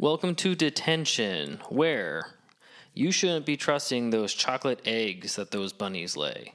[0.00, 2.24] Welcome to detention, where
[2.94, 6.54] you shouldn't be trusting those chocolate eggs that those bunnies lay.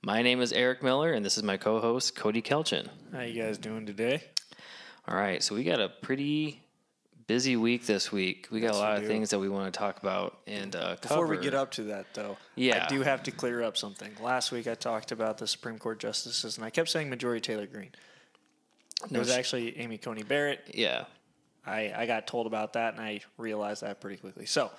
[0.00, 2.88] My name is Eric Miller, and this is my co-host Cody Kelchin.
[3.12, 4.22] How you guys doing today?
[5.06, 6.62] All right, so we got a pretty
[7.26, 8.48] busy week this week.
[8.50, 9.08] We got Yes, a lot of do.
[9.08, 12.06] things that we want to talk about and uh, Before we get up to that,
[12.14, 12.86] though, Yeah.
[12.86, 14.10] I do have to clear up something.
[14.22, 17.66] Last week I talked about the Supreme Court justices, and I kept saying Marjorie Taylor
[17.66, 17.90] Greene.
[19.04, 20.70] It No was actually Amy Coney Barrett.
[20.72, 21.04] yeah,
[21.66, 24.46] I, I got told about that, and I realized that pretty quickly.
[24.46, 24.70] So,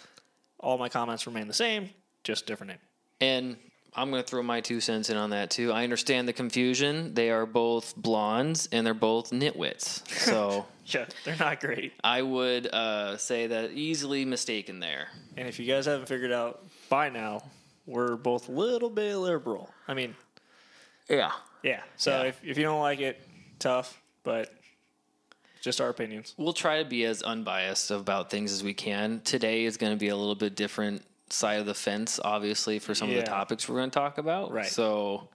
[0.60, 1.90] all my comments remain the same,
[2.24, 2.80] just different name.
[3.22, 3.58] and
[3.96, 5.72] I'm going to throw my two cents in on that too.
[5.72, 7.16] I understand the confusion.
[7.16, 10.08] They are both blondes and they're both nitwits.
[10.08, 11.94] So Yeah, they're not great.
[12.04, 15.08] I would uh, say that easily mistaken there.
[15.36, 17.42] And if you guys haven't figured out by now,
[17.88, 19.70] we're both a little bit liberal.
[19.88, 20.16] I mean,
[21.10, 21.32] Yeah.
[21.64, 21.82] yeah.
[21.96, 22.28] So Yeah.
[22.30, 23.20] If, if you don't like it,
[23.58, 24.54] tough, but
[25.68, 26.34] just our opinions.
[26.38, 29.20] We'll try to be as unbiased about things as we can.
[29.26, 32.96] Today is going to be a little bit different side of the fence, obviously, for
[32.96, 34.54] some of the topics we're going to talk about.
[34.54, 34.66] Right.
[34.66, 35.28] So,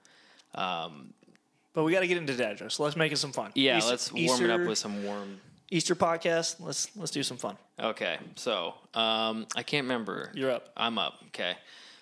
[0.54, 2.76] But we got to get into dad jokes.
[2.76, 3.52] So let's make it some fun.
[3.54, 5.38] yeah, Easter- let's warm it up with some warm.
[5.70, 6.56] Easter podcast.
[6.60, 7.56] Let's let's do some fun.
[7.78, 8.18] Okay.
[8.36, 10.30] So, um, I can't remember.
[10.34, 10.70] You're up.
[10.76, 11.14] I'm up.
[11.28, 11.56] Okay.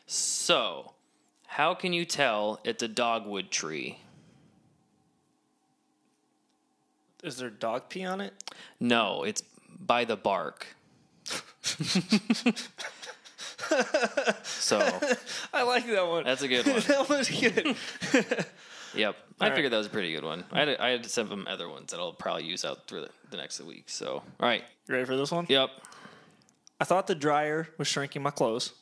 [0.07, 0.93] So,
[1.47, 3.99] how can you tell it's a dogwood tree?
[7.23, 8.33] Is there dog pee on it?
[8.79, 9.43] No, it's
[9.79, 10.67] by the bark.
[14.43, 14.79] so,
[15.53, 16.25] I like that one.
[16.25, 16.81] that's a good one.
[16.81, 17.77] that was good.
[18.93, 19.15] Yep.
[19.41, 19.55] I right.
[19.55, 20.43] figured that was a pretty good one.
[20.51, 23.37] I had, I had some other ones that I'll probably use out through the, the
[23.37, 23.85] next week.
[23.87, 24.65] So, all right.
[24.89, 25.47] You ready for this one?
[25.49, 25.71] Yep.
[26.81, 28.73] I thought the dryer was shrinking my clothes.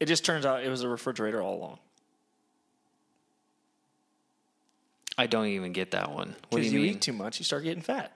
[0.00, 1.78] It just turns out it was a refrigerator all along.
[5.18, 6.28] I don't even get that one.
[6.28, 6.94] What do Because you, you, mean?
[6.96, 8.12] eat too much, you start getting fat.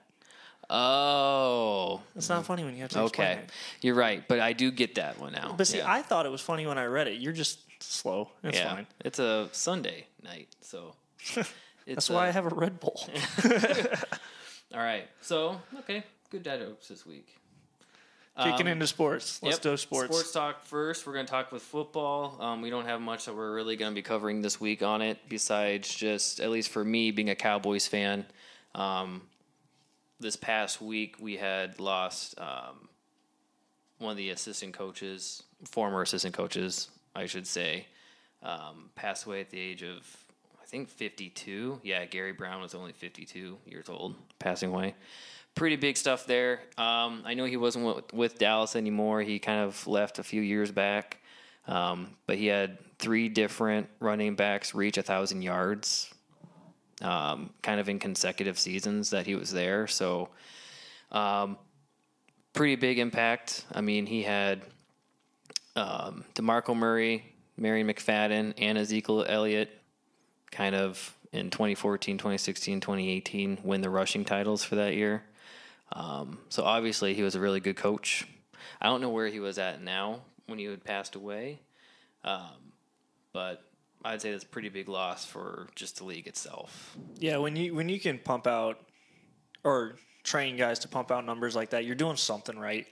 [0.69, 3.39] oh, It's not funny when you have to explain okay.
[3.41, 3.49] it.
[3.81, 5.53] You're right, but I do get that one now.
[5.57, 5.91] But see, Yeah.
[5.91, 7.19] I thought it was funny when I read it.
[7.19, 8.29] You're just slow.
[8.43, 8.87] It's yeah, fine.
[9.03, 10.95] it's a Sunday night, so
[11.35, 11.45] it's
[11.85, 12.99] That's why I have a Red Bull.
[14.73, 17.35] All right, so okay, good dad jokes this week.
[18.37, 19.41] Kicking Um, into sports.
[19.43, 19.61] Let's Yep.
[19.61, 20.11] do sports.
[20.11, 21.05] Sports talk first.
[21.05, 22.41] We're going to talk with football.
[22.41, 25.03] Um, we don't have much that we're really going to be covering this week on
[25.03, 28.25] it, besides just, at least for me, being a Cowboys fan.
[28.73, 29.27] Um,
[30.19, 32.89] this past week, we had lost um,
[33.99, 37.85] one of the assistant coaches, former assistant coaches, I should say,
[38.41, 39.99] um, passed away at the age of,
[40.59, 41.81] I think, 52.
[41.83, 44.95] Yeah, Gary Brown was only 52 years old, passing away
[45.55, 46.61] pretty big stuff there.
[46.77, 49.21] Um, I know he wasn't with, with Dallas anymore.
[49.21, 51.17] He kind of left a few years back,
[51.67, 56.13] um, but he had three different running backs reach a thousand yards,
[57.01, 59.87] um, kind of in consecutive seasons that he was there.
[59.87, 60.29] So,
[61.11, 61.57] um,
[62.53, 63.65] pretty big impact.
[63.71, 64.61] I mean, he had
[65.75, 69.69] um, Demarco Murray, Marion McFadden, and Ezekiel Elliott
[70.51, 75.23] kind of in 2014, 2016, 2018 win the rushing titles for that year.
[75.93, 78.27] Um, so obviously he was a really good coach.
[78.81, 81.59] I don't know where he was at now when he had passed away,
[82.23, 82.73] um,
[83.31, 83.63] but
[84.03, 86.97] I'd say that's a pretty big loss for just the league itself.
[87.19, 88.79] Yeah, when you when you can pump out
[89.63, 92.87] or train guys to pump out numbers like that, you're doing something right.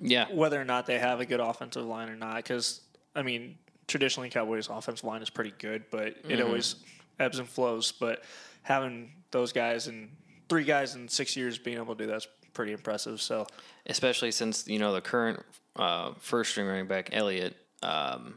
[0.00, 2.80] Yeah, Whether or not they have a good offensive line or not, because
[3.14, 3.58] I mean,
[3.88, 6.76] traditionally Cowboys' offensive line is pretty good, but it always
[7.18, 7.92] ebbs and flows.
[7.92, 8.22] But
[8.62, 10.10] having those guys and
[10.48, 13.20] three guys in six years being able to do that's pretty impressive.
[13.20, 13.46] So
[13.86, 15.44] especially since you know the current
[15.76, 18.36] uh, first string running back Elliott um,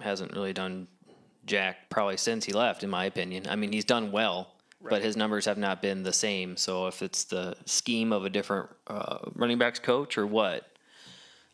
[0.00, 0.88] hasn't really done
[1.44, 2.82] jack probably since he left.
[2.82, 6.14] In my opinion, I mean he's done well, but his numbers have not been the
[6.14, 6.56] same.
[6.56, 10.66] So if it's the scheme of a different uh, running backs coach or what,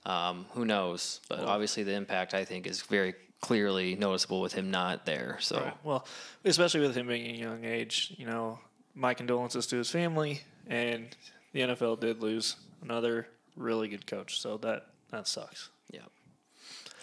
[0.04, 1.20] um, who knows?
[1.28, 5.38] But obviously the impact I think is very clearly noticeable with him not there.
[5.40, 6.06] So Well,
[6.44, 8.60] especially with him being a young age, you know,
[8.94, 11.14] my condolences to his family, and
[11.56, 13.26] the NFL did lose another
[13.56, 15.70] really good coach, so that that sucks.
[15.90, 16.00] Yeah.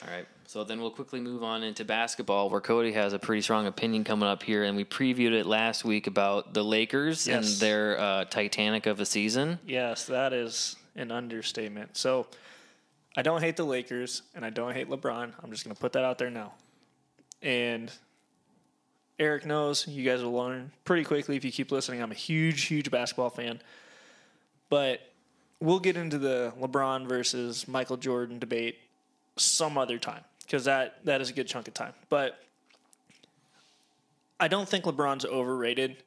[0.03, 0.27] All right.
[0.45, 4.03] So then we'll quickly move on into basketball, where Cody has a pretty strong opinion
[4.03, 8.25] coming up here, and we previewed it last week about the Lakers and their uh,
[8.25, 9.57] Titanic of a season.
[9.65, 11.97] Yes, that is an understatement.
[11.97, 12.27] So,
[13.17, 15.31] I don't hate the Lakers, and I don't hate LeBron.
[15.41, 16.53] I'm just going to put that out there now.
[17.41, 17.91] And
[19.17, 22.03] Eric knows you guys will learn pretty quickly if you keep listening.
[22.03, 23.59] I'm a huge, huge basketball fan.
[24.69, 25.01] But
[25.59, 28.77] we'll get into the LeBron versus Michael Jordan debate
[29.35, 31.93] some other time because that, that is a good chunk of time.
[32.09, 32.39] But
[34.39, 35.97] I don't think LeBron's overrated,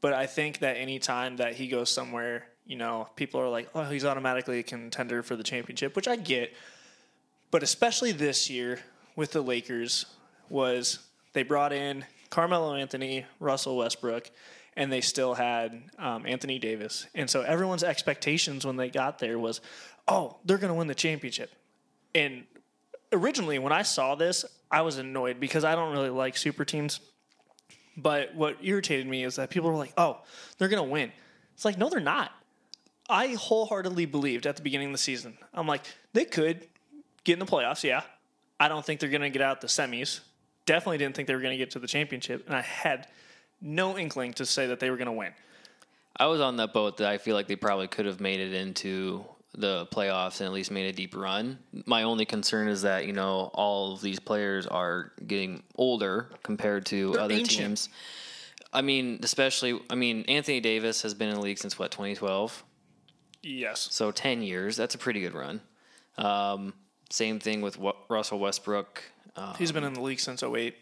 [0.00, 3.68] but I think that any time that he goes somewhere you know, people are like,
[3.74, 6.52] oh, he's automatically a contender for the championship, which I get.
[7.50, 8.80] But especially this year
[9.14, 10.06] with the Lakers,
[10.48, 10.98] was
[11.32, 14.30] they brought in Carmelo Anthony, Russell Westbrook,
[14.76, 17.06] and they still had um, Anthony Davis.
[17.14, 19.60] And so everyone's expectations when they got there was,
[20.06, 21.50] oh, they're going to win the championship.
[22.14, 22.44] And
[23.12, 27.00] originally, when I saw this, I was annoyed because I don't really like super teams.
[27.96, 30.18] But what irritated me is that people were like, oh,
[30.58, 31.10] they're going to win.
[31.54, 32.30] It's like, no, they're not.
[33.08, 35.82] I wholeheartedly believed at the beginning of the season, I'm like,
[36.12, 36.66] they could
[37.24, 38.02] get in the playoffs, yeah.
[38.58, 40.20] I don't think they're going to get out the semis.
[40.66, 42.46] Definitely didn't think they were going to get to the championship.
[42.46, 43.06] And I had
[43.60, 45.32] no inkling to say that they were going to win.
[46.18, 48.54] I was on that boat that I feel like they probably could have made it
[48.54, 49.24] into
[49.54, 51.58] the playoffs and at least made a deep run.
[51.86, 56.86] My only concern is that, you know, all of these players are getting older compared
[56.86, 57.58] to They're other ancient.
[57.66, 57.88] teams.
[58.72, 62.64] I mean, especially, I mean, Anthony Davis has been in the league since what, 2012?
[63.42, 63.88] Yes.
[63.90, 64.76] So 10 years.
[64.76, 65.60] That's a pretty good run.
[66.18, 66.74] Um,
[67.10, 69.02] same thing with Russell Westbrook.
[69.36, 70.74] Uh, He's been in the league since 08.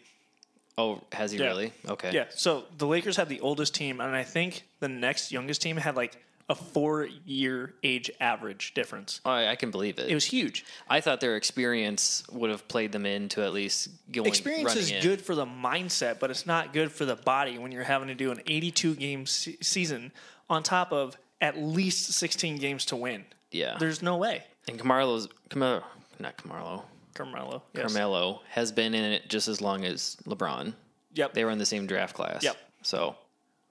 [0.77, 1.47] Oh, has he Yeah.
[1.47, 1.73] really?
[1.87, 2.11] Okay.
[2.13, 2.25] Yeah.
[2.35, 5.95] So the Lakers had the oldest team, and I think the next youngest team had
[5.95, 6.17] like
[6.47, 9.19] a four year age average difference.
[9.25, 10.09] I, I can believe it.
[10.11, 10.63] It was huge.
[10.87, 14.91] I thought their experience would have played them into at least going Experience running is
[14.91, 15.01] in.
[15.01, 18.15] good for the mindset, but it's not good for the body when you're having to
[18.15, 20.11] do an 82 game se- season
[20.47, 23.25] on top of at least 16 games to win.
[23.51, 23.77] Yeah.
[23.79, 24.43] There's no way.
[24.67, 25.83] And Camarlo's Camaro,
[26.19, 26.83] not Camarlo.
[27.15, 27.63] Carmelo.
[27.73, 27.91] Yes.
[27.91, 30.73] Carmelo has been in it just as long as LeBron.
[31.15, 31.33] Yep.
[31.33, 32.43] They were in the same draft class.
[32.43, 32.57] Yep.
[32.83, 33.15] So,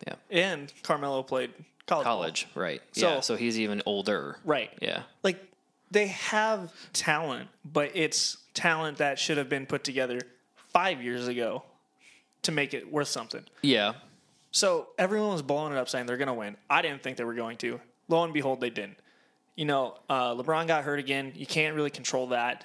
[0.06, 1.52] yeah, and Carmelo played
[1.86, 2.46] college.
[2.54, 2.62] ball.
[2.62, 2.82] right?
[2.92, 3.20] So- yeah.
[3.20, 4.38] So he's even older.
[4.44, 4.70] Right.
[4.82, 5.02] Yeah.
[5.22, 5.38] Like
[5.90, 10.18] they have talent, but it's talent that should have been put together
[10.72, 11.62] five years ago
[12.42, 13.44] to make it worth something.
[13.62, 13.92] Yeah.
[14.50, 16.56] So everyone was blowing it up saying they're going to win.
[16.70, 17.80] I didn't think they were going to.
[18.08, 18.96] Lo and behold, they didn't.
[19.56, 21.32] You know, uh, LeBron got hurt again.
[21.34, 22.64] You can't really control that.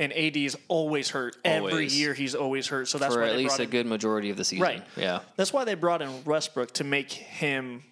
[0.00, 1.36] And AD is always hurt.
[1.44, 2.00] Every Always.
[2.00, 2.88] year he's always hurt.
[2.88, 4.62] So that's For why at they least brought a in, good majority of the season.
[4.62, 4.82] Right.
[4.96, 5.20] Yeah.
[5.36, 7.84] That's why they brought in Westbrook to make him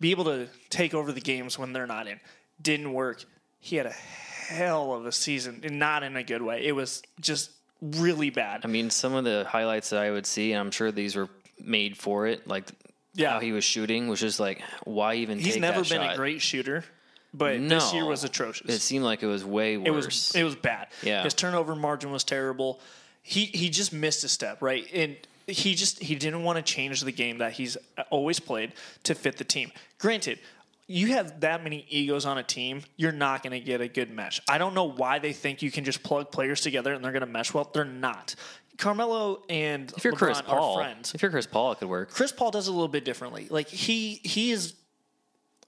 [0.00, 2.18] be able to take over the games when they're not in.
[2.60, 3.24] Didn't work.
[3.60, 6.66] He had a hell of a season, and not in a good way.
[6.66, 7.50] It was just
[7.80, 8.62] really bad.
[8.64, 11.28] I mean, some of the highlights that I would see, and I'm sure these were
[11.60, 12.68] made for it, like
[13.14, 13.30] Yeah.
[13.34, 16.14] how he was shooting was just like, why even He's take never that been shot?
[16.14, 16.84] a great shooter,
[17.34, 18.68] but this year was atrocious.
[18.68, 19.86] It seemed like it was way worse.
[19.86, 20.88] It was it was bad.
[21.02, 21.22] Yeah.
[21.22, 22.80] His turnover margin was terrible.
[23.22, 24.86] He he just missed a step, right?
[24.92, 28.72] And he just he didn't want to change the game that he's uh, always played
[29.04, 29.70] to fit the team.
[29.98, 30.38] Granted,
[30.86, 34.10] you have that many egos on a team, you're not going to get a good
[34.10, 34.40] mesh.
[34.48, 37.20] I don't know why they think you can just plug players together and they're going
[37.20, 37.68] to mesh well.
[37.72, 38.34] They're not.
[38.78, 41.14] Carmelo and if you're LeBron Chris are Paul, friends.
[41.14, 42.10] if you're Chris Paul, it could work.
[42.10, 43.46] Chris Paul does it a little bit differently.
[43.48, 44.74] Like he he is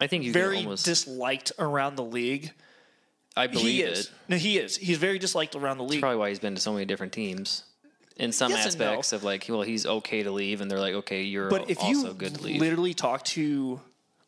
[0.00, 0.84] I think can very almost.
[0.84, 2.52] disliked around the league.
[3.36, 3.92] I believe He it.
[3.92, 4.10] is.
[4.28, 4.76] No, he is.
[4.76, 6.00] He's very disliked around the league.
[6.00, 7.62] Probably why he's been to so many different teams.
[8.16, 8.84] In some Yes and no.
[8.86, 11.78] aspects of like, well, he's okay to leave, and they're like, okay, you're But if
[11.80, 12.60] also you good to leave.
[12.60, 13.80] literally talk to,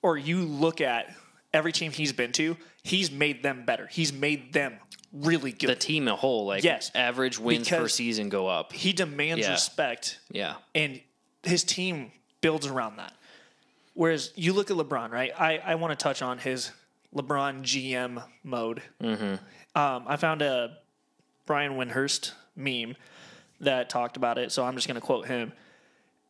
[0.02, 1.12] or you look at
[1.52, 3.88] every team he's been to, he's made them better.
[3.88, 4.76] He's made them
[5.12, 5.70] really good.
[5.70, 6.92] the team a whole, like, Yes.
[6.94, 8.72] average wins per season go up.
[8.72, 9.50] he demands Yeah.
[9.52, 11.00] respect, Yeah, and
[11.42, 13.12] his team builds around that.
[14.00, 15.30] Whereas you look at LeBron, right?
[15.38, 16.70] I, I want to touch on his
[17.14, 18.80] LeBron GM mode.
[19.02, 19.34] Mm-hmm.
[19.78, 20.78] Um, I found a
[21.44, 22.96] Brian Windhorst meme
[23.60, 25.52] that talked about it, so I'm just going to quote him.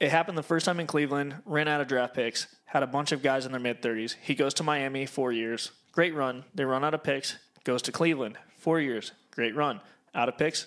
[0.00, 3.12] It happened the first time in Cleveland, ran out of draft picks, had a bunch
[3.12, 4.16] of guys in their mid 30s.
[4.20, 6.42] He goes to Miami, four years, great run.
[6.52, 9.80] They run out of picks, goes to Cleveland, four years, great run.
[10.12, 10.66] Out of picks,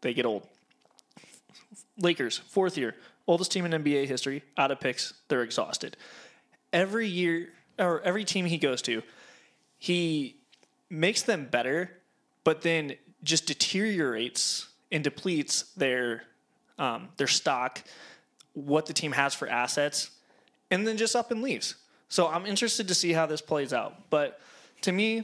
[0.00, 0.48] they get old.
[1.96, 2.96] Lakers, fourth year,
[3.28, 5.96] oldest team in NBA history, out of picks, they're exhausted.
[6.72, 7.48] Every year,
[7.78, 9.02] or every team he goes to,
[9.78, 10.36] he
[10.88, 11.90] makes them better,
[12.44, 16.24] but then just deteriorates and depletes their
[16.78, 17.82] um, their stock,
[18.54, 20.10] what the team has for assets,
[20.70, 21.74] and then just up and leaves.
[22.08, 24.08] So I'm interested to see how this plays out.
[24.10, 24.40] But
[24.82, 25.18] to me,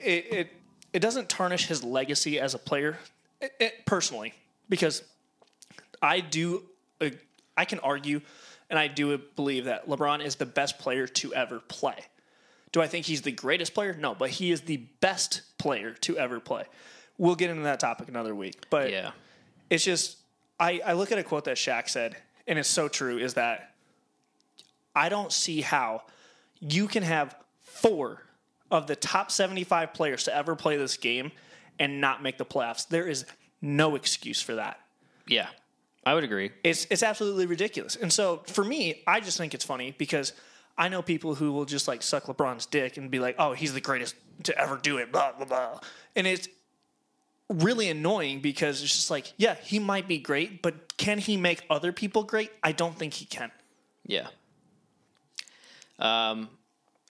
[0.00, 0.52] it it,
[0.92, 2.98] it doesn't tarnish his legacy as a player,
[3.40, 4.32] it, it- personally,
[4.68, 5.02] because
[6.00, 6.62] I do
[7.00, 7.10] uh,
[7.56, 8.20] I can argue,
[8.72, 12.06] and I do believe that LeBron is the best player to ever play.
[12.72, 13.94] Do I think he's the greatest player?
[13.94, 16.64] No, but he is the best player to ever play.
[17.18, 18.64] We'll get into that topic another week.
[18.70, 19.10] But yeah.
[19.68, 20.16] it's just
[20.58, 23.74] I, I look at a quote that Shaq said, and it's so true, is that
[24.96, 26.04] I don't see how
[26.58, 28.22] you can have four
[28.70, 31.30] of the top 75 players to ever play this game
[31.78, 32.88] and not make the playoffs.
[32.88, 33.26] There is
[33.60, 34.80] no excuse for that.
[35.26, 35.48] Yeah,
[36.04, 36.50] I would agree.
[36.64, 37.96] It's it's absolutely ridiculous.
[37.96, 40.32] And so for me, I just think it's funny because
[40.76, 43.72] I know people who will just like suck LeBron's dick and be like, "Oh, he's
[43.72, 45.80] the greatest to ever do it." Blah blah blah,
[46.16, 46.48] and it's
[47.48, 51.62] really annoying because it's just like, yeah, he might be great, but can he make
[51.68, 52.50] other people great?
[52.62, 53.50] I don't think he can.
[54.06, 54.28] Yeah.
[55.98, 56.48] Um,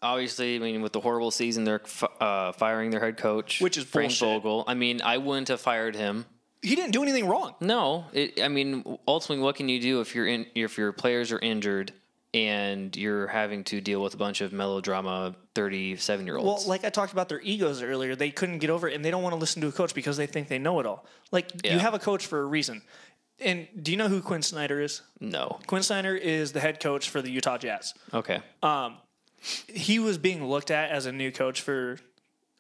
[0.03, 3.77] obviously, I mean, with the horrible season, they're f- uh, firing their head coach, Which
[3.79, 4.43] is Frank bullshit.
[4.43, 4.65] Vogel.
[4.67, 6.27] I mean, I wouldn't have fired him.
[6.63, 7.55] He didn't do anything wrong.
[7.61, 11.33] No, it, I mean, ultimately, what can you do if you're in, if your players
[11.33, 11.93] are injured
[12.35, 16.63] and you're having to deal with a bunch of melodrama, thirty-seven year olds?
[16.65, 19.11] Well, like I talked about their egos earlier, they couldn't get over it and they
[19.11, 21.05] don't want to listen to a coach because they think they know it all.
[21.33, 21.75] Like Yeah.
[21.75, 22.83] you have a coach for a reason.
[23.41, 25.03] And do you know who Quin Snyder is?
[25.19, 25.59] no.
[25.67, 27.93] Quin Snyder is the head coach for the Utah Jazz.
[28.15, 28.41] Okay.
[28.63, 28.99] Um,
[29.67, 31.99] He was being looked at as a new coach for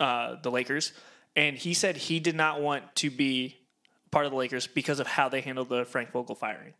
[0.00, 0.92] uh, the Lakers,
[1.37, 3.59] and he said he did not want to be
[4.12, 6.75] part of the Lakers because of how they handled the Frank Vogel firing.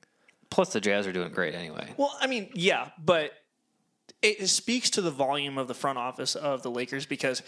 [0.51, 1.89] Plus, the Jazz are doing great anyway.
[1.97, 3.33] Well, I mean, yeah, but
[4.21, 7.43] it, speaks to the volume of the front office of the Lakers because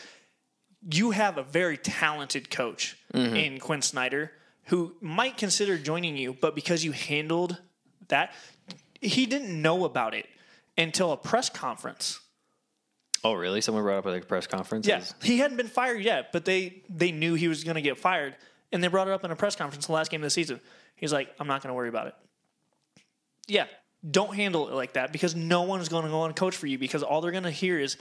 [0.90, 3.36] you have a very talented coach mm-hmm.
[3.36, 4.32] in Quin Snyder
[4.64, 7.60] who might consider joining you, but because you handled
[8.08, 8.32] that,
[9.00, 10.26] he didn't know about it
[10.78, 12.20] until a press conference.
[13.22, 13.60] Oh, really?
[13.60, 14.86] Someone brought up at a press conference.
[14.86, 17.98] Yeah, he hadn't been fired yet, but they they knew he was going to get
[17.98, 18.36] fired,
[18.74, 20.60] and they brought it up in a press conference the last game of the season.
[20.96, 22.14] He's like, "I'm not going to worry about it."
[23.48, 23.66] Yeah,
[24.08, 26.66] don't handle it like that because no one is going to go on coach for
[26.66, 27.96] you because all they're going to hear is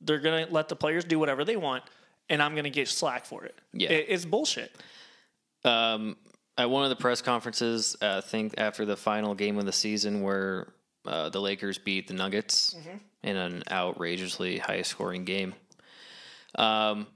[0.00, 1.84] they're going to let the players do whatever they want,
[2.28, 3.54] and I'm going to get slack for it.
[3.72, 3.90] Yeah.
[3.90, 4.74] It- it's bullshit.
[5.64, 6.16] um,
[6.56, 9.72] at one of the press conferences, uh, I think after the final game of the
[9.72, 10.72] season, where
[11.04, 12.76] uh, the Lakers beat the Nuggets
[13.24, 15.54] in an outrageously high scoring game.
[16.56, 17.08] Um,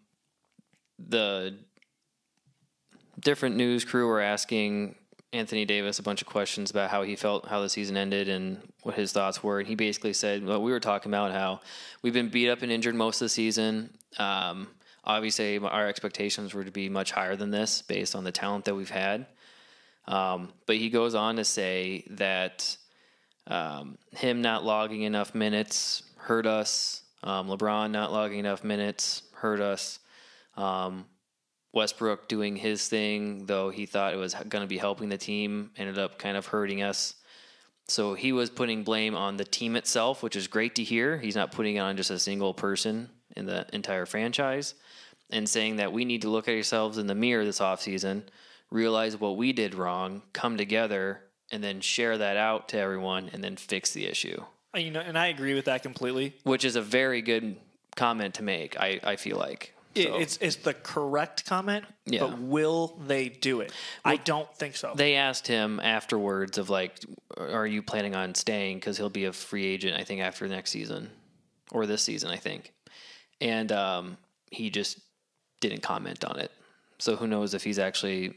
[0.98, 1.56] the
[3.18, 4.94] different news crew were asking
[5.32, 8.60] Anthony Davis a bunch of questions about how he felt, how the season ended, and
[8.82, 9.58] what his thoughts were.
[9.58, 11.60] And he basically said, "Well, we were talking about how
[12.02, 13.90] we've been beat up and injured most of the season.
[14.18, 14.68] Um,
[15.04, 18.74] obviously, our expectations were to be much higher than this based on the talent that
[18.74, 19.26] we've had."
[20.06, 22.76] Um, but he goes on to say that
[23.46, 27.02] um, him not logging enough minutes hurt us.
[27.22, 29.98] Um, LeBron not logging enough minutes hurt us.
[31.72, 35.70] Westbrook doing his thing, though he thought it was going to be helping the team,
[35.76, 37.14] ended up kind of hurting us.
[37.86, 41.18] So he was putting blame on the team itself, which is great to hear.
[41.18, 44.74] He's not putting it on just a single person in the entire franchise
[45.30, 48.22] and saying that we need to look at ourselves in the mirror this offseason,
[48.70, 51.20] realize what we did wrong, come together,
[51.50, 54.42] and then share that out to everyone and then fix the issue,
[54.74, 56.34] Uh, You know, and I agree with that completely.
[56.44, 57.56] which is a very good
[57.96, 59.74] comment to make, I, I feel like.
[60.04, 62.20] So- It's it's the correct comment, Yeah.
[62.26, 63.72] but will they do it?
[64.04, 64.92] I don't think so.
[64.94, 66.98] they asked him afterwards of like
[67.36, 70.70] are you planning on staying because he'll be a free agent i think after next
[70.72, 71.08] season
[71.70, 72.72] or this season i think
[73.40, 74.16] and um,
[74.50, 74.98] he just
[75.60, 76.50] didn't comment on it
[76.98, 78.34] so who knows if he's actually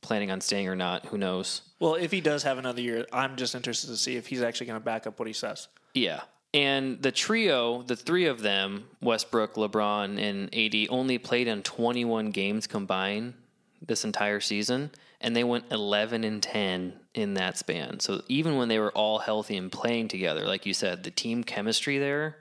[0.00, 3.36] planning on staying or not who knows well, if he does have another year, I'm
[3.36, 5.68] just interested to see if he's actually going to back up what he says.
[5.94, 6.22] yeah
[6.52, 12.30] and the trio the three of them westbrook lebron and ad only played in 21
[12.30, 13.34] games combined
[13.86, 14.90] this entire season
[15.20, 18.00] and they went 11 and 10 in that span.
[18.00, 21.44] So even when they were all healthy and playing together like you said the team
[21.44, 22.36] chemistry there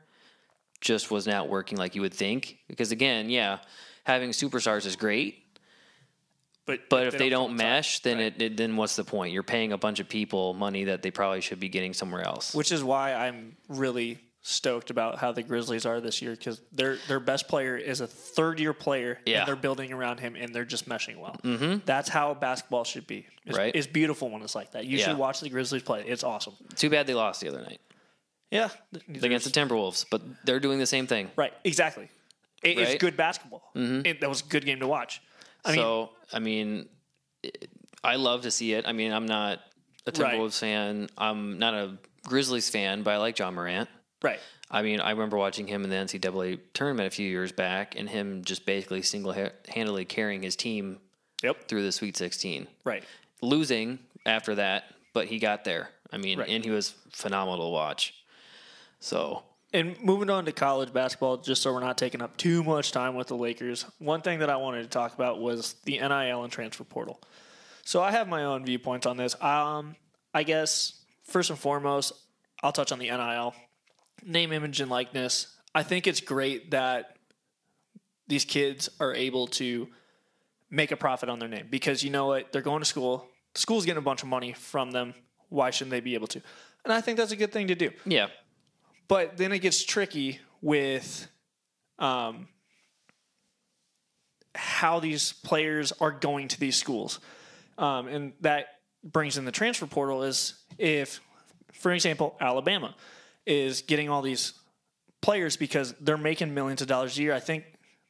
[0.81, 2.57] just was not working like you would think.
[2.67, 3.59] Because again yeah
[4.05, 5.43] having superstars is great
[6.69, 8.25] But but if they don't coincide, mesh then right.
[8.37, 11.11] it, it then what's the point you're paying a bunch of people money that they
[11.11, 15.43] probably should be getting somewhere else which is why I'm really stoked about how the
[15.43, 19.39] Grizzlies are this year because their their best player is a third year player Yeah.
[19.39, 21.35] and they're building around him and they're just meshing well.
[21.43, 21.79] Mm-hmm.
[21.85, 23.27] That's how basketball should be.
[23.45, 23.75] It's, Right.
[23.75, 24.85] it's beautiful when it's like that.
[24.85, 25.05] You Yeah.
[25.07, 26.05] should watch the Grizzlies play.
[26.07, 26.53] It's awesome.
[26.75, 27.81] too bad they lost the other night
[28.51, 28.69] Yeah,
[29.23, 31.29] against the Timberwolves, but they're doing the same thing.
[31.35, 32.07] right, exactly.
[32.63, 32.87] It, Right?
[32.87, 33.63] It's good basketball.
[33.75, 35.21] It, that was a good game to watch.
[35.65, 36.89] I mean, so I mean,
[37.43, 37.69] it,
[38.03, 38.85] I love to see it.
[38.87, 39.59] I mean, I'm not
[40.05, 40.35] a Right.
[40.39, 41.09] Timberwolves fan.
[41.17, 43.89] I'm not a Grizzlies fan, but I like Ja Morant.
[44.23, 44.39] right.
[44.71, 48.07] I mean, I remember watching him in the NCAA tournament a few years back, and
[48.07, 49.33] him just basically single
[49.67, 50.99] handedly carrying his team
[51.41, 51.67] Yep.
[51.67, 53.03] through the Sweet 16, Right.
[53.41, 53.97] losing
[54.27, 55.89] after that, but he got there.
[56.11, 56.49] I mean, Right.
[56.49, 58.13] and he was phenomenal to watch.
[58.99, 62.91] So And moving on to college basketball, just so we're not taking up too much
[62.91, 66.43] time with the Lakers, one thing that I wanted to talk about was the NIL
[66.43, 67.21] and transfer portal.
[67.85, 69.41] So I have my own viewpoints on this.
[69.41, 69.95] Um,
[70.33, 72.13] I guess first and foremost,
[72.63, 73.53] I'll touch on the NIL
[74.25, 75.55] name, image, and likeness.
[75.73, 77.17] I think it's great that
[78.27, 79.87] these kids are able to
[80.69, 82.51] make a profit on their name because you know what?
[82.51, 83.27] They're going to school.
[83.53, 85.13] The school's getting a bunch of money from them.
[85.49, 86.41] Why shouldn't they be able to?
[86.83, 87.91] And I think that's a good thing to do.
[88.05, 88.27] yeah,
[89.09, 91.27] But then it gets tricky with
[91.97, 92.47] um,
[94.55, 97.19] how these players are going to these schools.
[97.77, 98.67] Um, and that
[99.03, 101.19] brings in the transfer portal is if,
[101.73, 102.95] for example, Alabama
[103.45, 104.53] is getting all these
[105.21, 107.33] players because they're making millions of dollars a year.
[107.33, 107.65] I think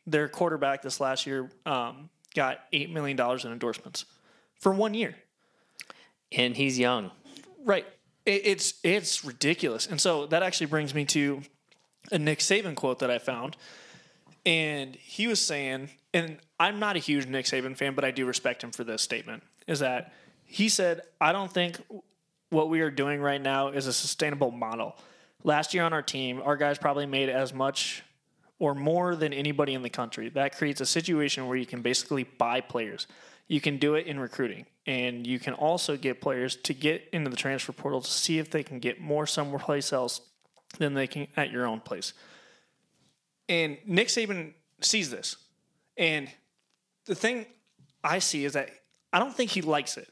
[0.06, 4.06] their quarterback this last year um, got $8 million in endorsements
[4.60, 5.16] for one year.
[6.32, 7.12] And he's young.
[7.64, 7.86] Right.
[8.30, 9.88] It, it's it's ridiculous.
[9.88, 11.42] And so that actually brings me to
[12.12, 13.58] a Nick Saban quote that I found.
[14.46, 18.26] And he was saying, and I'm not a huge Nick Saban fan, but I do
[18.26, 20.14] respect him for this statement, is that
[20.46, 21.80] he said, I don't think
[22.50, 24.96] what we are doing right now is a sustainable model.
[25.44, 28.04] Last year on our team, our guys probably made as much
[28.60, 30.30] or more than anybody in the country.
[30.30, 33.08] That creates a situation where you can basically buy players.
[33.50, 37.30] You can do it in recruiting, and you can also get players to get into
[37.30, 40.22] the transfer portal to see if they can get more somewhere else
[40.78, 42.14] than they can at your own place.
[43.50, 45.36] And Nick Saban sees this,
[45.98, 46.30] and
[47.06, 47.48] the thing
[48.04, 48.70] I see is that
[49.12, 50.08] I don't think he likes it.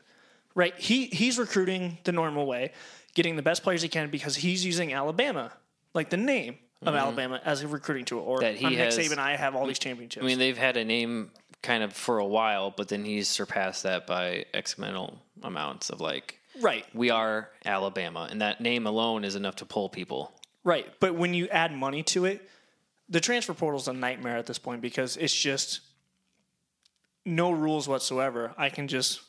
[0.55, 0.75] Right?
[0.75, 2.71] He he's recruiting the normal way,
[3.13, 5.51] getting the best players he can because he's using Alabama,
[5.93, 6.97] like the name of mm-hmm.
[6.97, 8.21] Alabama, as a recruiting tool.
[8.21, 10.23] Or That he Nick has- Saban, I have all these championships.
[10.23, 11.29] I mean, they've had a name
[11.67, 16.39] kind of for a while, but then he's surpassed that by exponential amounts of like,
[16.61, 20.31] right, we are Alabama, and that name alone is enough to pull people.
[20.63, 20.87] right.
[21.01, 22.49] But when you add money to it,
[23.09, 25.81] the transfer portal is a nightmare at this point because it's just
[27.25, 28.53] no rules whatsoever.
[28.57, 29.19] I can just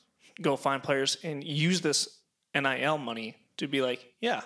[0.41, 2.09] go find players and use this
[2.55, 4.43] NIL money to be like, yeah,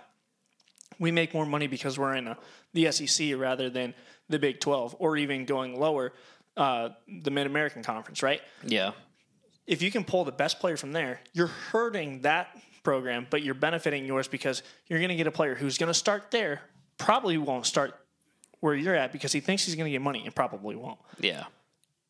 [0.99, 2.39] we make more money because we're in a,
[2.73, 3.93] the SEC rather than
[4.31, 6.15] the Big 12 or even going lower,
[6.57, 6.91] uh,
[7.23, 8.41] the Mid American Conference, right?
[8.65, 8.93] Yeah.
[9.67, 12.49] if you can pull the best player from there, you're hurting that
[12.83, 15.95] program, but you're benefiting yours because you're going to get a player who's going to
[15.95, 16.61] start there,
[16.99, 17.95] probably won't start
[18.61, 20.99] where you're at because he thinks he's going to get money and probably won't.
[21.21, 21.45] Yeah.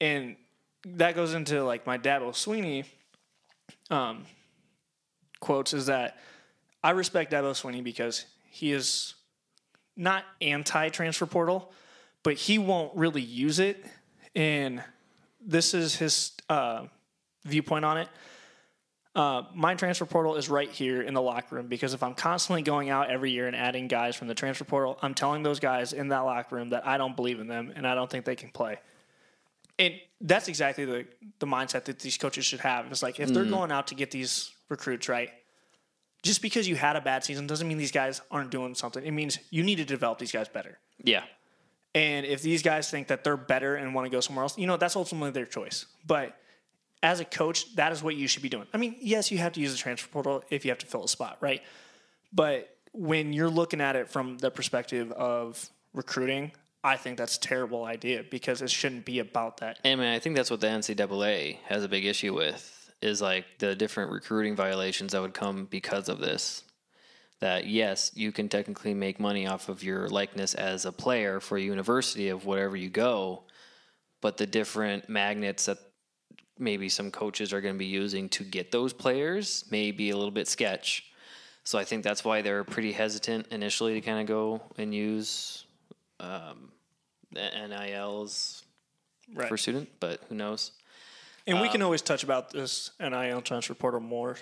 [0.00, 0.36] And
[0.84, 2.84] that goes into like my Dabo Swinney
[3.90, 4.24] um,
[5.40, 6.18] quotes is that
[6.82, 9.14] I respect Dabo Swinney because he is
[9.96, 11.72] not anti transfer portal,
[12.22, 13.84] but he won't really use it.
[14.34, 14.82] And
[15.40, 16.84] this is his uh,
[17.44, 18.08] viewpoint on it.
[19.14, 22.62] Uh, my transfer portal is right here in the locker room because if I'm constantly
[22.62, 25.92] going out every year and adding guys from the transfer portal, I'm telling those guys
[25.92, 28.36] in that locker room that I don't believe in them and I don't think they
[28.36, 28.78] can play.
[29.78, 31.06] And that's exactly the,
[31.40, 32.86] the mindset that these coaches should have.
[32.90, 35.30] It's like if they're going out to get these recruits right,
[36.22, 39.04] just because you had a bad season doesn't mean these guys aren't doing something.
[39.04, 40.78] It means you need to develop these guys better.
[41.02, 41.24] Yeah.
[41.94, 44.66] And if these guys think that they're better and want to go somewhere else, you
[44.66, 45.86] know, that's ultimately their choice.
[46.06, 46.36] But
[47.02, 48.66] as a coach, that is what you should be doing.
[48.72, 51.04] I mean, yes, you have to use the transfer portal if you have to fill
[51.04, 51.62] a spot, right?
[52.32, 56.52] But when you're looking at it from the perspective of recruiting,
[56.84, 59.78] I think that's a terrible idea because it shouldn't be about that.
[59.84, 63.20] And I mean, I think that's what the NCAA has a big issue with is
[63.20, 66.62] like the different recruiting violations that would come because of this.
[67.42, 71.58] That yes, you can technically make money off of your likeness as a player for
[71.58, 73.42] a university of whatever you go,
[74.20, 75.78] but the different magnets that
[76.56, 80.16] maybe some coaches are going to be using to get those players may be a
[80.16, 81.06] little bit sketch.
[81.64, 85.64] So I think that's why they're pretty hesitant initially to kind of go and use
[86.20, 86.70] um,
[87.34, 88.62] NILs
[89.34, 89.48] Right.
[89.48, 90.70] for student, but who knows?
[91.48, 94.36] And we can always touch about this NIL transfer portal more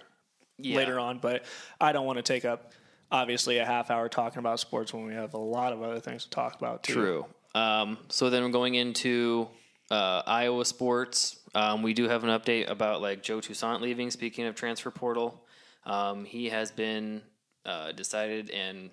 [0.59, 0.77] Yeah.
[0.77, 1.47] later on, but
[1.81, 2.73] I don't want to take up
[3.11, 6.25] obviously a half hour talking about sports when we have a lot of other things
[6.25, 6.93] to talk about too.
[6.93, 7.27] True.
[7.55, 9.49] Um, so then we're going into
[9.91, 11.41] uh, Iowa sports.
[11.55, 14.11] Um, we do have an update about like Joe Toussaint leaving.
[14.11, 15.45] Speaking of transfer portal,
[15.85, 17.23] um, he has been
[17.67, 18.91] uh, decided and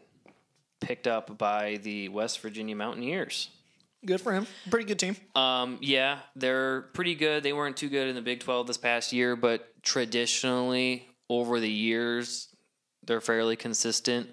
[0.79, 3.49] picked up by the West Virginia Mountaineers.
[4.05, 4.45] Good for him.
[4.69, 5.15] Pretty good team.
[5.35, 7.43] Um, yeah, they're pretty good.
[7.43, 11.69] They weren't too good in the Big 12 this past year, but traditionally over the
[11.69, 12.47] years,
[13.07, 14.29] they're fairly consistent.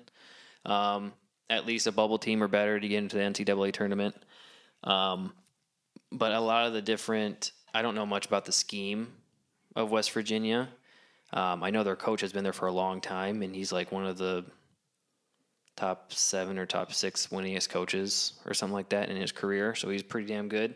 [0.67, 1.13] Um,
[1.51, 4.15] at least a bubble team or better to get into the NCAA tournament.
[4.83, 5.33] Um,
[6.11, 9.13] but a lot of the different, I don't know much about the scheme
[9.77, 10.69] of West Virginia.
[11.33, 13.91] Um, I know their coach has been there for a long time, and he's like
[13.91, 14.45] one of the
[15.77, 19.75] top seven or top six winningest coaches or something like that in his career.
[19.75, 20.75] So he's pretty damn good.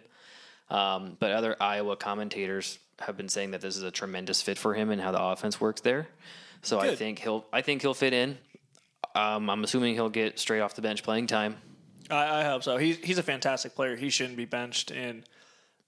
[0.71, 4.75] Um, but other Iowa commentators have been saying that this is a tremendous fit for
[4.75, 6.09] him and how the offense works there.
[6.63, 8.39] So I think he'll I think he'll fit in.
[9.15, 11.57] Um, I'm assuming he'll get straight off the bench playing time.
[12.11, 12.77] I, I hope so.
[12.77, 13.97] He's he's a fantastic player.
[13.97, 14.91] He shouldn't be benched.
[14.91, 15.25] And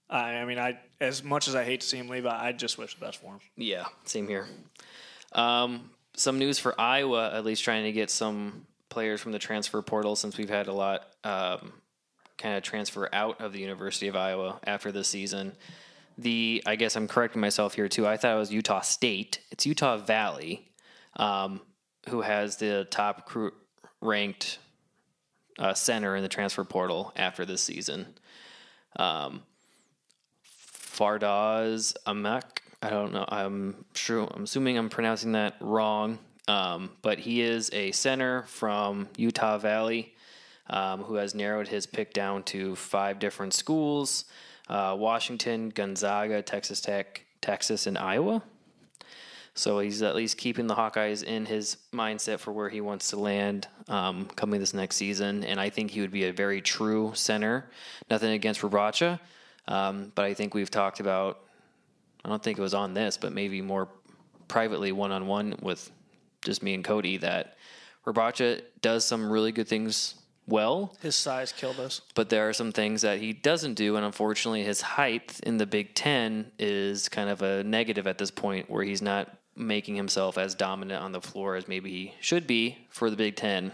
[0.09, 2.51] I, I mean, I as much as I hate to see him leave, I, I
[2.51, 3.39] just wish the best for him.
[3.55, 4.47] Yeah, same here.
[5.33, 9.81] Um, some news for Iowa, at least trying to get some players from the transfer
[9.81, 11.71] portal since we've had a lot um,
[12.37, 15.53] kind of transfer out of the University of Iowa after this season.
[16.21, 18.05] The I guess I'm correcting myself here too.
[18.05, 19.39] I thought it was Utah State.
[19.49, 20.69] It's Utah Valley,
[21.15, 21.61] um,
[22.09, 23.53] who has the top cru-
[24.01, 24.59] ranked
[25.57, 28.05] uh, center in the transfer portal after this season.
[28.97, 29.41] Um,
[30.45, 32.43] Fardaws Aimaq.
[32.83, 33.25] I don't know.
[33.27, 34.27] I'm sure.
[34.31, 36.19] I'm assuming I'm pronouncing that wrong.
[36.47, 40.13] Um, but he is a center from Utah Valley
[40.69, 44.25] um, who has narrowed his pick down to five different schools
[44.71, 48.41] uh, Washington, Gonzaga, Texas Tech, Texas, and Iowa.
[49.53, 53.17] So he's at least keeping the Hawkeyes in his mindset for where he wants to
[53.17, 55.43] land um, coming this next season.
[55.43, 57.69] And I think he would be a very true center.
[58.09, 59.19] Nothing against Rebraca,
[59.67, 61.41] um, but I think we've talked about,
[62.23, 63.89] I don't think it was on this, but maybe more
[64.47, 65.91] privately one on one with
[66.45, 67.57] just me and Cody that
[68.05, 70.15] Rebraca does some really good things
[70.51, 70.95] well.
[71.01, 72.01] His size killed us.
[72.13, 75.65] But there are some things that he doesn't do, and unfortunately, his height in the
[75.65, 80.37] Big Ten is kind of a negative at this point, where he's not making himself
[80.37, 83.71] as dominant on the floor as maybe he should be for the Big Ten.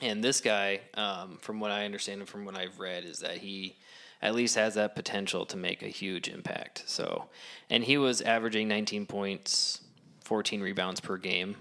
[0.00, 3.38] And this guy, um, from what I understand and from what I've read, is that
[3.38, 3.76] he
[4.22, 6.84] at least has that potential to make a huge impact.
[6.86, 7.28] So,
[7.68, 9.80] and he was averaging 19 points,
[10.24, 11.56] 14 rebounds per game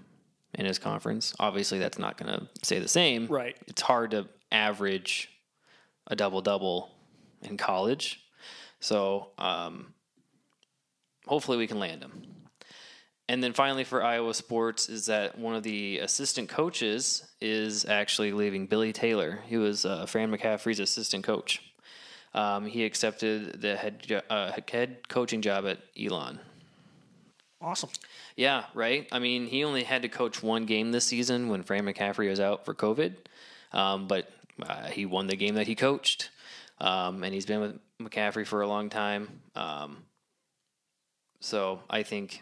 [0.54, 1.34] in his conference.
[1.40, 3.28] Obviously, that's not going to say the same.
[3.28, 3.58] Right.
[3.68, 5.30] It's hard to average
[6.08, 6.90] a double double
[7.44, 8.24] in college.
[8.80, 9.94] So, um,
[11.28, 12.24] hopefully, we can land him.
[13.28, 18.32] And then finally, for Iowa sports, is that one of the assistant coaches is actually
[18.32, 18.66] leaving.
[18.66, 19.40] Billy Taylor.
[19.46, 21.62] He was uh, Fran McCaffery's assistant coach.
[22.34, 26.40] Um, he accepted the head uh, head coaching job at Elon.
[27.62, 27.90] Awesome.
[28.40, 29.06] Yeah, right.
[29.12, 32.40] I mean, he only had to coach one game this season when Fran McCaffery was
[32.40, 33.16] out for COVID,
[33.74, 34.32] um, but
[34.66, 36.30] uh, he won the game that he coached,
[36.80, 39.42] um, and he's been with McCaffrey for a long time.
[39.56, 40.04] Um,
[41.42, 42.42] so I think,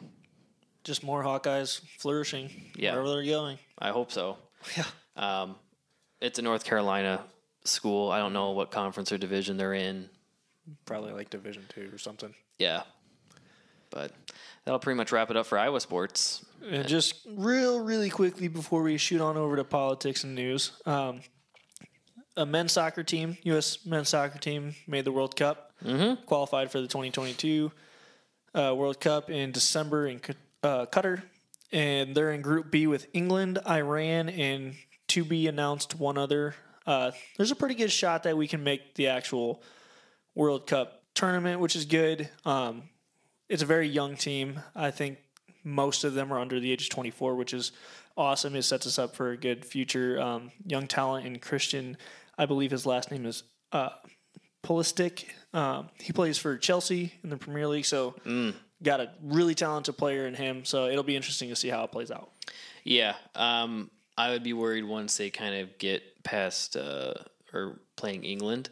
[0.83, 2.91] Just more Hawkeyes flourishing Yeah.
[2.91, 3.57] wherever they're going.
[3.79, 4.37] I hope so.
[4.77, 4.83] Yeah.
[5.15, 5.55] Um,
[6.21, 7.23] it's a North Carolina
[7.63, 8.11] school.
[8.11, 10.09] I don't know what conference or division they're in.
[10.85, 12.35] Probably like Division Two or something.
[12.59, 12.83] Yeah,
[13.89, 14.11] but
[14.67, 16.45] that'll pretty much wrap it up for Iowa sports.
[16.69, 21.21] And just real, really quickly before we shoot on over to politics and news, um,
[22.35, 23.85] a men's soccer team, U.S.
[23.85, 26.21] men's soccer team, made the World Cup, mm-hmm.
[26.25, 27.71] qualified for the 2022
[28.55, 30.19] uh, World Cup in December in
[30.63, 31.21] uh, Qatar,
[31.71, 34.75] and they're in Group B with England, Iran, and
[35.07, 36.55] to be announced one other.
[36.85, 39.63] Uh, there's a pretty good shot that we can make the actual
[40.35, 42.29] World Cup tournament, which is good.
[42.43, 42.83] Um,
[43.49, 44.59] it's a very young team.
[44.75, 45.19] I think
[45.63, 47.71] most of them are under the age of 24, which is
[48.15, 48.55] awesome.
[48.55, 50.19] It sets us up for a good future.
[50.19, 51.97] Um, young talent in Christian,
[52.37, 53.89] I believe his last name is uh,
[54.63, 55.25] Pulisic.
[55.53, 58.15] Um, he plays for Chelsea in the Premier League, so
[58.83, 60.65] got a really talented player in him.
[60.65, 62.31] So it'll be interesting to see how it plays out.
[62.83, 67.13] Yeah, um, I would be worried once they kind of get past uh,
[67.53, 68.69] or playing England.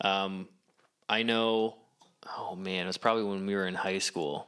[0.00, 0.48] Um,
[1.08, 1.76] I know.
[2.36, 4.46] Oh man, it was probably when we were in high school.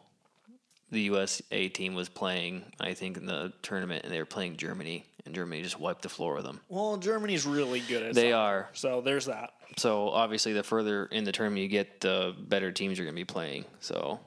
[0.91, 5.05] The USA team was playing, I think, in the tournament, and they were playing Germany,
[5.25, 6.61] and Germany just wiped the floor with them.
[6.69, 8.69] Well, Germany's really good at They soccer, are.
[8.73, 9.51] So there's that.
[9.77, 13.21] So obviously, the further in the tournament you get, the better teams you're going to
[13.21, 13.65] be playing.
[13.81, 14.21] So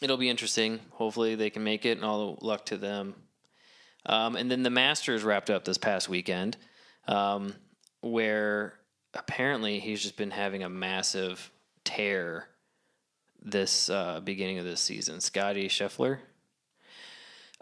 [0.00, 0.80] it'll be interesting.
[0.90, 3.14] Hopefully, they can make it, and all the luck to them.
[4.04, 6.56] Um, and then the Masters wrapped up this past weekend,
[7.08, 7.54] um,
[8.00, 8.74] where
[9.14, 11.50] apparently he's just been having a massive
[11.86, 12.48] tear
[13.42, 15.20] this uh, beginning of this season.
[15.20, 16.18] Scotty Scheffler.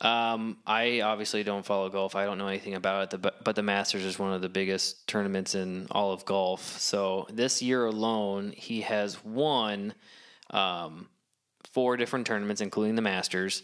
[0.01, 2.17] Um, I obviously don't follow golf.
[2.17, 5.07] I don't know anything about it, but but the Masters is one of the biggest
[5.07, 6.79] tournaments in all of golf.
[6.81, 9.95] So this year alone, he has won
[10.51, 11.09] um,
[11.73, 13.63] four different tournaments, including the Masters.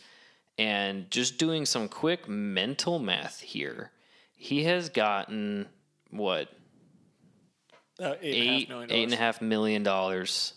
[0.56, 3.92] And just doing some quick mental math here,
[4.34, 5.68] he has gotten
[6.10, 6.48] what
[8.00, 8.92] Uh, eight $8.5 million.
[8.92, 10.54] eight and a half million dollars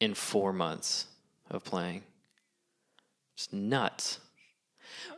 [0.00, 1.06] in four months
[1.50, 2.02] of playing.
[3.34, 4.18] It's nuts.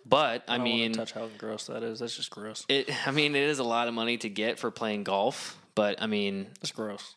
[0.07, 2.01] But I, I mean, touch how gross that is.
[2.01, 2.65] That's just gross.
[2.69, 2.91] it.
[3.07, 5.59] I mean, it is a lot of money to get for playing golf.
[5.75, 7.17] But I mean, That's gross.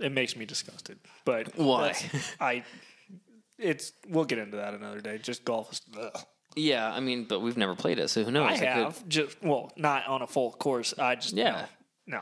[0.00, 0.98] It makes me disgusted.
[1.24, 1.94] But Why?
[2.40, 2.64] I.
[3.58, 3.92] It's.
[4.08, 5.18] We'll get into that another day.
[5.18, 5.82] Just golf is.
[5.98, 6.18] Ugh.
[6.56, 8.50] yeah, I mean, but we've never played it, so who knows?
[8.50, 10.94] I could- have just well, not on a full course.
[10.98, 11.66] I just Yeah.
[12.06, 12.20] No, no.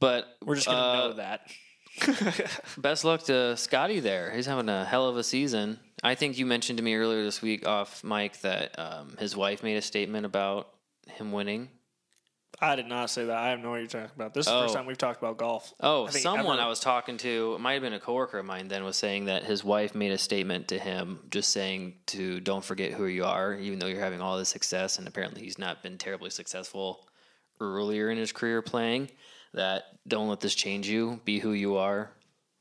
[0.00, 1.50] But we're just gonna uh, know that.
[2.78, 4.30] Best luck to Scotty there.
[4.32, 5.78] He's having a hell of a season.
[6.02, 9.62] I think you mentioned to me earlier this week off Mike that um, his wife
[9.62, 10.68] made a statement about
[11.08, 11.70] him winning.
[12.58, 13.36] I did not say that.
[13.36, 14.34] I have no idea what you're talking about.
[14.34, 14.62] This is the Oh.
[14.62, 15.74] first time we've talked about golf.
[15.80, 16.66] Oh, I someone ever.
[16.66, 19.26] I was talking to, it might have been a coworker of mine then, was saying
[19.26, 23.24] that his wife made a statement to him just saying to don't forget who you
[23.24, 24.98] are, even though you're having all this success.
[24.98, 27.06] And apparently he's not been terribly successful
[27.60, 29.10] earlier in his career playing.
[29.54, 32.10] That don't let this change you, be who you are.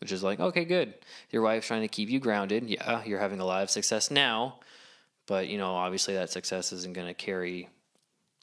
[0.01, 0.93] Which is like, okay, good.
[1.31, 2.69] Your wife's trying to keep you grounded.
[2.69, 4.59] Yeah, you're having a lot of success now.
[5.25, 7.69] But, you know, obviously that success isn't going to carry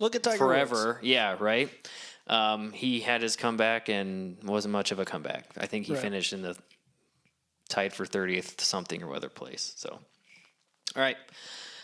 [0.00, 0.98] Look at Tiger forever.
[1.02, 1.70] Yeah, right.
[2.26, 5.44] Um, he had his comeback and wasn't much of a comeback.
[5.58, 6.02] I think he Right.
[6.02, 6.56] finished in the
[7.68, 9.72] tied for thirtieth something or other place.
[9.76, 9.90] So,
[10.96, 11.16] all right.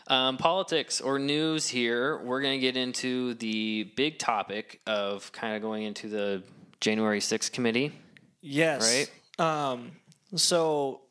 [0.09, 2.19] Um, politics or news here.
[2.19, 6.43] We're going to get into the big topic of kind of going into the
[6.81, 7.93] January 6th committee.
[8.41, 9.11] Yes.
[9.39, 9.93] Um,
[10.35, 11.03] so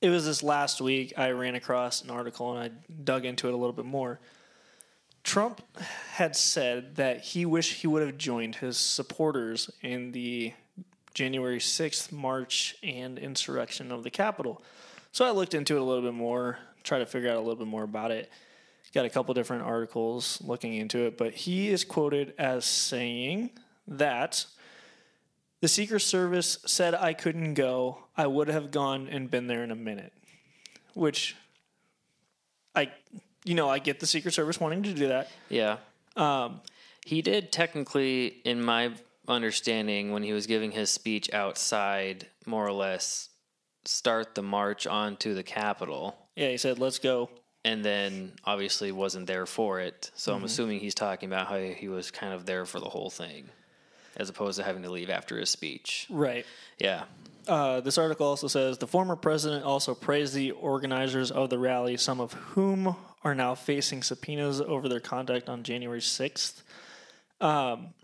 [0.00, 3.54] it was this last week I ran across an article and I dug into it
[3.54, 4.20] a little bit more.
[5.24, 5.62] Trump
[6.12, 10.52] had said that he wished he would have joined his supporters in the
[11.14, 14.62] January 6th march and insurrection of the Capitol.
[15.12, 17.56] So I looked into it a little bit more, tried to figure out a little
[17.56, 18.30] bit more about it.
[18.92, 23.50] Got a couple different articles looking into it, but he is quoted as saying
[23.88, 24.46] that
[25.60, 28.04] the Secret Service said I couldn't go.
[28.16, 30.12] I would have gone and been there in a minute.
[30.94, 31.34] Which
[32.76, 32.92] I
[33.44, 35.30] you know, I get the Secret Service wanting to do that.
[35.48, 35.76] Yeah.
[36.16, 36.60] Um,
[37.04, 38.92] he did technically, in my
[39.28, 43.28] understanding, when he was giving his speech outside, more or less
[43.84, 47.30] start the march onto the Capitol, Yeah, he said, "Let's go."
[47.64, 50.10] and then obviously wasn't there for it.
[50.14, 53.10] So I'm assuming he's talking about how he was kind of there for the whole
[53.10, 53.48] thing,
[54.16, 56.06] as opposed to having to leave after his speech.
[56.10, 56.44] Right.
[56.78, 57.04] Yeah.
[57.48, 61.96] Uh, this article also says the former president also praised the organizers of the rally,
[61.96, 66.62] some of whom are now facing subpoenas over their conduct on January 6th.
[67.40, 67.94] Um,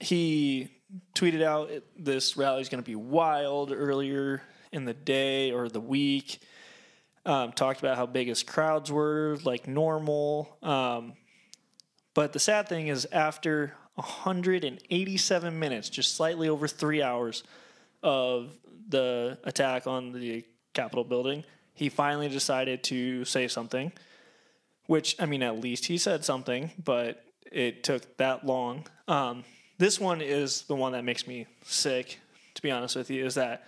[0.00, 0.68] he
[1.14, 5.80] tweeted out this rally is going to be wild earlier in the day or the
[5.80, 6.40] week.
[7.26, 10.56] Um, talked about how big his crowds were, like normal.
[10.62, 11.14] Um,
[12.14, 17.42] but the sad thing is, after 187 minutes, just slightly over three hours,
[18.06, 18.56] of
[18.88, 23.92] the attack on the Capitol building, he finally decided to say something.
[24.86, 28.86] Which, I mean, at least he said something, but it took that long.
[29.08, 29.42] Um,
[29.78, 32.20] this one is the one that makes me sick,
[32.54, 33.66] to be honest with you, is that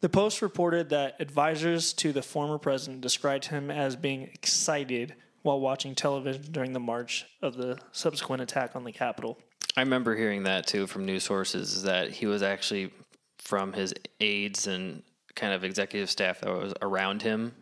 [0.00, 5.60] the Post reported that advisors to the former president described him as being excited while
[5.60, 9.38] watching television during the march of the subsequent attack on the Capitol.
[9.76, 12.92] I remember hearing that too from news sources that he was actually
[13.38, 15.02] from his aides and
[15.34, 17.54] kind of executive staff that was around him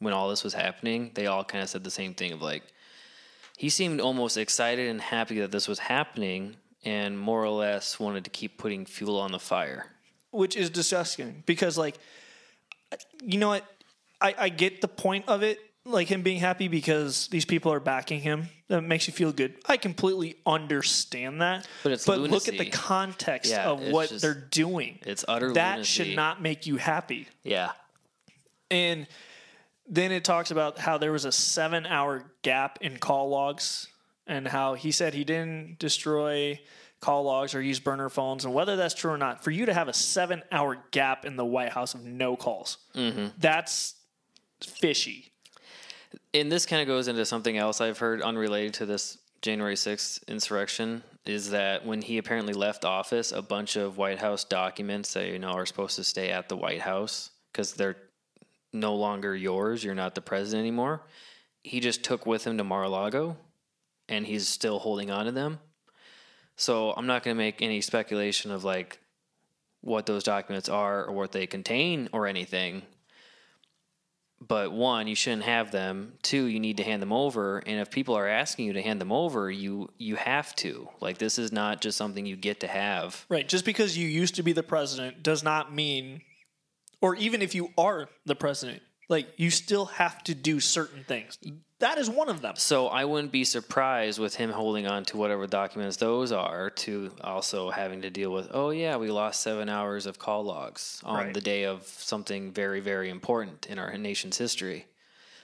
[0.00, 1.12] when all this was happening.
[1.14, 2.62] They all kind of said the same thing of like
[3.56, 8.24] he seemed almost excited and happy that this was happening and more or less wanted
[8.24, 9.93] to keep putting fuel on the fire.
[10.34, 11.96] Which is disgusting because like
[13.22, 13.64] you know what?
[14.20, 17.80] I, I get the point of it like him being happy because these people are
[17.80, 18.48] backing him.
[18.68, 19.54] That makes you feel good.
[19.66, 21.66] I completely understand that.
[21.82, 24.98] But it's but look at the context Yeah, of what just- they're doing.
[25.02, 26.04] It's utter that lunacy.
[26.04, 27.28] should not make you happy.
[27.42, 27.72] Yeah.
[28.70, 29.06] and
[29.86, 33.86] then it talks about how there was a seven hour gap in call logs
[34.26, 36.58] and how he said he didn't destroy
[37.04, 38.44] call logs or use burner phones.
[38.44, 41.36] And whether that's true or not, for you to have a seven hour gap in
[41.36, 43.26] the White House of no calls, mm-hmm.
[43.38, 43.94] that's
[44.62, 45.30] fishy.
[46.32, 50.26] and this kind of goes into something else I've heard unrelated to this January 6th
[50.26, 55.28] insurrection is that when he apparently left office, a bunch of White House documents that
[55.28, 57.96] you know are supposed to stay at the White House because they're
[58.72, 61.02] no longer yours, you're not the president anymore.
[61.62, 63.36] He just took with him to Mar-a-Lago,
[64.08, 65.58] and he's still holding on to them.
[66.56, 68.98] So I'm not going to make any speculation of like
[69.80, 72.82] what those documents are or what they contain or anything.
[74.46, 76.14] But one you shouldn't have them.
[76.22, 77.58] Two you need to hand them over.
[77.58, 80.88] And if people are asking you to hand them over you you have to.
[81.00, 83.24] Like this is not just something you get to have.
[83.28, 83.48] Right.
[83.48, 86.22] Just because you used to be the president does not mean,
[87.00, 91.38] or even if you are the president, like you still have to do certain things.
[91.80, 92.54] That is one of them.
[92.56, 97.10] so i wouldn't be surprised with him holding on to whatever documents those are to
[97.22, 101.16] also having to deal with oh yeah we lost seven hours of call logs on
[101.16, 101.34] Right.
[101.34, 104.86] the day of something very very important in our nation's history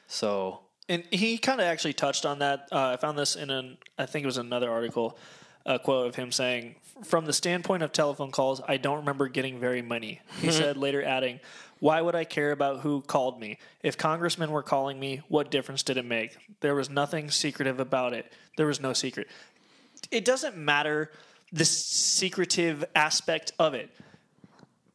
[0.06, 2.68] so And he kind of actually touched on that.
[2.72, 5.18] Uh, I found this in an, I think it was another article
[5.66, 9.58] a quote of him saying, "From the standpoint of telephone calls, I don't remember getting
[9.58, 11.40] very many." He said later, adding,
[11.78, 13.58] "Why would I care about who called me?
[13.82, 16.36] If congressmen were calling me, what difference did it make?
[16.60, 18.32] There was nothing secretive about it.
[18.56, 19.28] There was no secret.
[20.10, 21.10] It doesn't matter
[21.52, 23.90] the secretive aspect of it.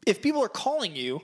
[0.05, 1.21] If people are calling you."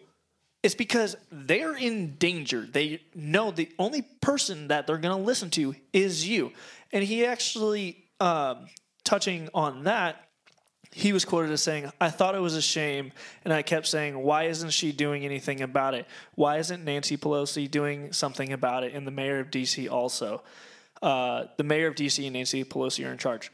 [0.63, 2.67] It's because they're in danger.
[2.71, 6.53] They know the only person that they're going to listen to is you.
[6.91, 8.67] And he actually, um,
[9.03, 10.27] touching on that,
[10.91, 13.13] he was quoted as saying, I thought it was a shame.
[13.45, 16.05] And I kept saying, why isn't she doing anything about it?
[16.35, 18.93] Why isn't Nancy Pelosi doing something about it?
[18.93, 19.87] And the mayor of D.C.
[19.87, 20.43] also.
[21.01, 22.25] Uh, the mayor of D.C.
[22.25, 23.51] and Nancy Pelosi are in charge.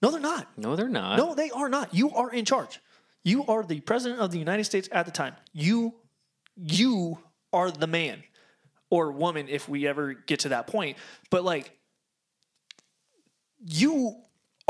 [0.00, 0.46] No, they're not.
[0.56, 1.16] No, they're not.
[1.16, 1.94] No, they are not.
[1.94, 2.80] You are in charge.
[3.24, 5.34] You are the president of the United States at the time.
[5.52, 5.94] You
[6.56, 7.18] you
[7.52, 8.22] are the man
[8.90, 10.98] or woman if we ever get to that point.
[11.30, 11.76] But like
[13.64, 14.16] you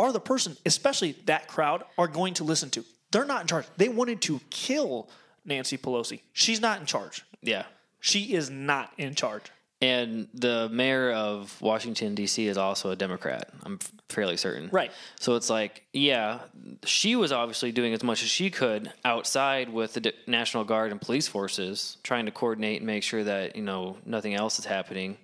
[0.03, 2.85] are the person, especially that crowd, are going to listen to.
[3.13, 3.67] They're not in charge.
[3.77, 5.09] They wanted to kill
[5.45, 6.21] Nancy Pelosi.
[6.33, 7.25] She's not in charge.
[7.41, 7.65] Yeah.
[8.01, 9.45] She is not in charge.
[9.81, 12.47] And the mayor of Washington D.C.
[12.47, 13.51] is also a Democrat.
[13.65, 14.69] I'm fairly certain.
[14.71, 14.93] Right.
[15.19, 16.41] So it's like, yeah,
[16.85, 20.93] she was obviously doing as much as she could outside with the D- National Guard
[20.93, 24.65] and police forces, trying to coordinate and make sure that you know nothing else is
[24.65, 25.17] happening,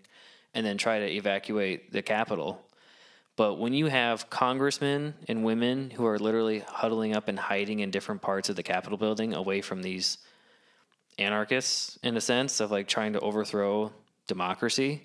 [0.55, 2.61] and then try to evacuate the Capitol.
[3.39, 7.93] But when you have congressmen and women who are literally huddling up and hiding in
[7.93, 10.19] different parts of the Capitol building away from these
[11.21, 13.93] anarchists, in a sense of like trying to overthrow
[14.27, 15.05] democracy,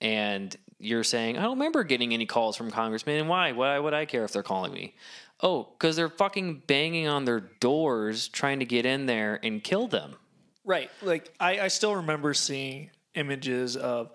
[0.00, 3.52] and you're saying, I don't remember getting any calls from congressmen, and why?
[3.52, 4.96] Why would I care if they're calling me?
[5.40, 9.86] Oh, because they're fucking banging on their doors trying to get in there and kill
[9.86, 10.16] them.
[10.64, 10.90] Right.
[11.00, 14.10] Like I, I still remember seeing images of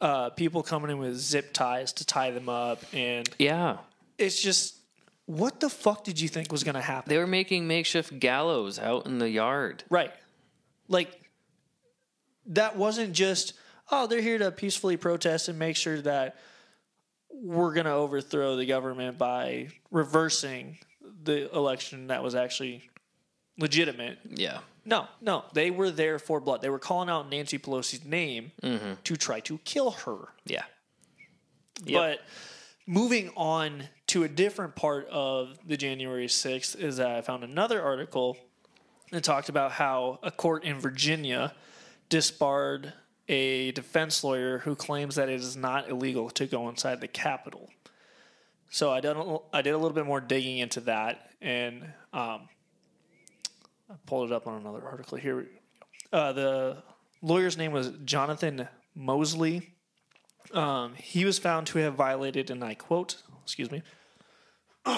[0.00, 3.78] uh, people coming in with zip ties to tie them up, and Yeah.
[4.18, 4.76] it's just
[5.26, 7.08] what the fuck did you think was going to happen?
[7.08, 9.84] They were making makeshift gallows out in the yard.
[9.88, 10.12] Right.
[10.88, 11.20] Like
[12.46, 13.52] that wasn't just
[13.92, 16.36] oh they're here to peacefully protest and make sure that
[17.32, 20.78] we're going to overthrow the government by reversing
[21.22, 22.90] the election that was actually
[23.58, 24.18] legitimate.
[24.28, 24.58] Yeah.
[24.84, 26.62] No, no, they were there for blood.
[26.62, 28.52] They were calling out Nancy Pelosi's name
[29.04, 30.28] to try to kill her.
[30.44, 30.64] Yeah.
[32.00, 32.20] But
[32.86, 37.82] moving on to a different part of the January 6th is that I found another
[37.82, 38.36] article
[39.12, 41.54] that talked about how a court in Virginia
[42.08, 42.92] disbarred
[43.28, 47.68] a defense lawyer who claims that it is not illegal to go inside the Capitol.
[48.70, 52.48] So I did, a- I did a little bit more digging into that, and um,
[53.90, 55.18] I pulled it up on another article.
[55.18, 55.48] Here.
[56.12, 56.76] Uh, the
[57.22, 59.74] lawyer's name was Jonathan Moseley.
[60.52, 63.82] Um, he was found to have violated, and I quote, excuse me,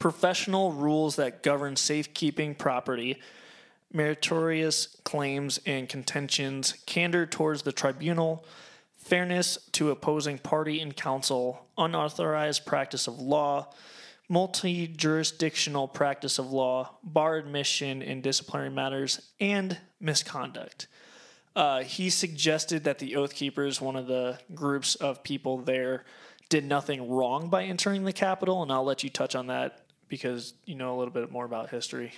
[0.00, 3.18] professional rules that govern safekeeping property,
[3.92, 8.46] meritorious claims and contentions, candor towards the tribunal,
[8.96, 13.68] fairness to opposing party and counsel, unauthorized practice of law,
[14.28, 20.88] multi jurisdictional practice of law, bar admission in disciplinary matters, and misconduct.
[21.54, 26.04] Uh, he suggested that the Oath Keepers, one of the groups of people there,
[26.48, 30.54] did nothing wrong by entering the Capitol, and I'll let you touch on that because
[30.64, 32.12] you know a little bit more about history.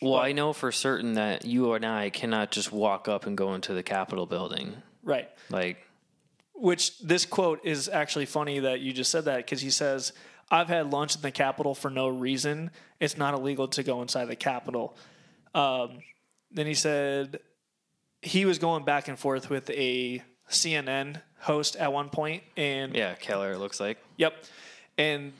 [0.00, 3.54] Well, I know for certain that you and I cannot just walk up and go
[3.54, 4.74] into the Capitol building.
[5.02, 5.28] Right.
[5.50, 5.78] Like,
[6.54, 10.12] Which this quote is actually funny that you just said that because he says,
[10.50, 12.70] I've had lunch in the Capitol for no reason.
[13.00, 14.96] It's not illegal to go inside the Capitol.
[15.54, 15.98] Um,
[16.50, 17.40] then he said
[18.22, 23.14] he was going back and forth with a CNN host at one point, and yeah,
[23.14, 23.98] Keller, it looks like.
[24.16, 24.44] Yep.
[24.98, 25.32] And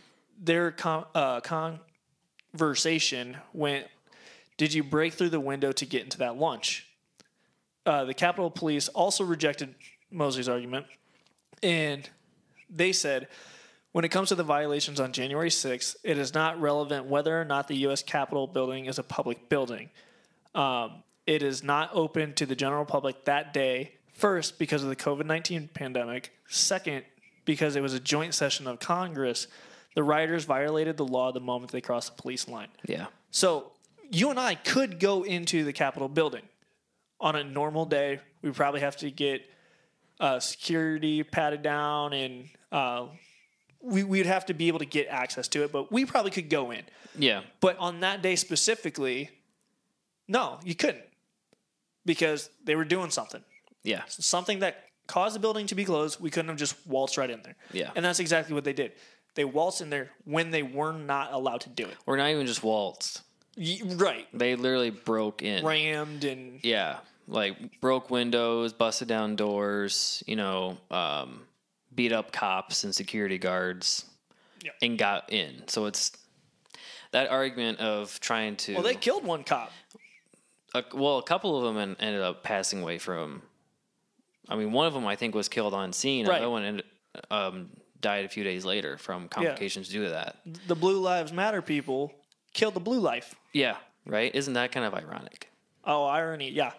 [0.43, 1.40] their con- uh,
[2.53, 3.87] conversation went
[4.57, 6.87] Did you break through the window to get into that lunch?
[7.87, 9.74] Uh, the Capitol Police also rejected
[10.11, 10.87] Moseley's argument.
[11.62, 12.09] And
[12.70, 13.28] they said
[13.95, 17.45] when it comes to the violations on January 6th, it is not relevant whether or
[17.45, 18.03] not the U.S.
[18.03, 19.88] Capitol building is a public building.
[20.53, 23.92] Um, it is not open to the general public that day.
[24.12, 26.32] First, because of the COVID 19 pandemic.
[26.49, 27.05] Second,
[27.45, 29.47] because it was a joint session of Congress.
[29.95, 32.70] The rioters violated the law the moment they crossed the police line.
[32.84, 33.07] Yeah.
[33.30, 33.70] So
[34.11, 36.42] you and I could go into the Capitol building
[37.20, 38.18] on a normal day.
[38.42, 39.42] We probably have to get
[40.18, 43.07] uh, security patted down, and uh,
[43.85, 45.72] we, we'd have to be able to get access to it.
[45.72, 46.82] But we probably could go in.
[47.18, 47.43] Yeah.
[47.61, 49.30] But on that day specifically,
[50.28, 51.05] no, you couldn't
[52.07, 53.43] because they were doing something,
[53.82, 54.03] Yeah.
[54.09, 56.20] something that caused the building to be closed.
[56.20, 57.57] We couldn't have just waltzed right in there.
[57.72, 57.91] Yeah.
[57.95, 58.93] And that's exactly what they did.
[59.35, 61.97] They waltzed in there when they were not allowed to do it.
[62.07, 63.20] Or not even just waltzed.
[63.57, 64.26] Y- Right.
[64.32, 65.64] They literally broke in.
[65.64, 71.47] Rammed and Yeah, like broke windows, busted down doors, you know, um,
[71.95, 74.05] beat up cops and security guards,
[74.62, 74.72] Yeah.
[74.82, 75.66] and got in.
[75.68, 76.12] So it's
[77.12, 78.74] that argument of trying to.
[78.74, 79.72] well, they killed one cop.
[80.74, 83.42] a, well, a couple of them ended up passing away from.
[84.49, 86.26] I mean, one of them I think was killed on scene.
[86.26, 86.36] Right.
[86.36, 86.84] Another one ended,
[87.30, 87.70] um,
[88.01, 90.36] died a few days later from complications due to that.
[90.66, 92.12] The Blue Lives Matter people
[92.53, 93.34] killed the blue life.
[93.55, 94.34] Yeah, right.
[94.34, 95.49] Isn't that kind of ironic?
[95.84, 96.51] Oh, irony.
[96.51, 96.72] Yeah.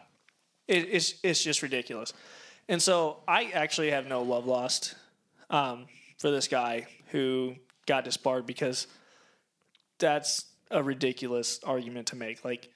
[0.67, 2.13] It, it's, it's just ridiculous.
[2.67, 4.95] And so I actually have no love lost
[5.49, 5.85] um,
[6.17, 8.87] for this guy who got disbarred because
[9.99, 12.43] that's a ridiculous argument to make.
[12.43, 12.69] Like,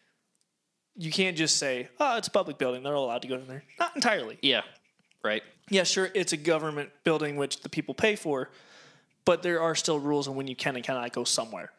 [0.96, 2.84] you can't just say, oh, it's a public building.
[2.84, 3.64] They're all allowed to go in there.
[3.80, 4.38] Not entirely.
[4.42, 4.62] Yeah,
[5.24, 5.44] right.
[5.70, 8.50] Yeah, sure, it's a government building which the people pay for,
[9.26, 11.72] but there are still rules on when you can and cannot go somewhere.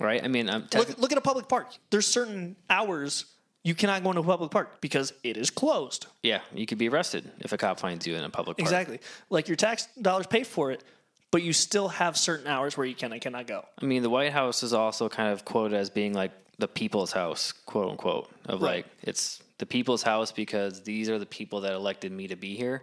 [0.00, 0.24] Right.
[0.24, 1.74] I mean, I'm Look, look at a public park.
[1.90, 3.26] There's certain hours
[3.64, 6.06] you cannot go into a public park because it is closed.
[6.22, 8.64] yeah, you could be arrested if a cop finds you in a public park.
[8.66, 9.00] Exactly.
[9.30, 10.82] Like your tax dollars pay for it,
[11.30, 13.64] but you still have certain hours where you can and cannot go.
[13.80, 17.12] I mean, the White House is also kind of quoted as being like the people's
[17.12, 18.84] house, quote unquote, of Right.
[18.84, 22.56] like it's the people's house because these are the people that elected me to be
[22.56, 22.82] here.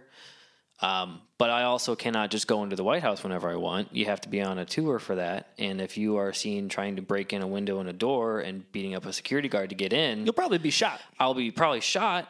[0.82, 3.94] Um, but I also cannot just go into the White House whenever I want.
[3.94, 5.48] You have to be on a tour for that.
[5.58, 8.70] And if you are seen trying to break in a window and a door and
[8.72, 11.00] beating up a security guard to get in, You'll probably be shot.
[11.18, 12.28] I'll be probably shot,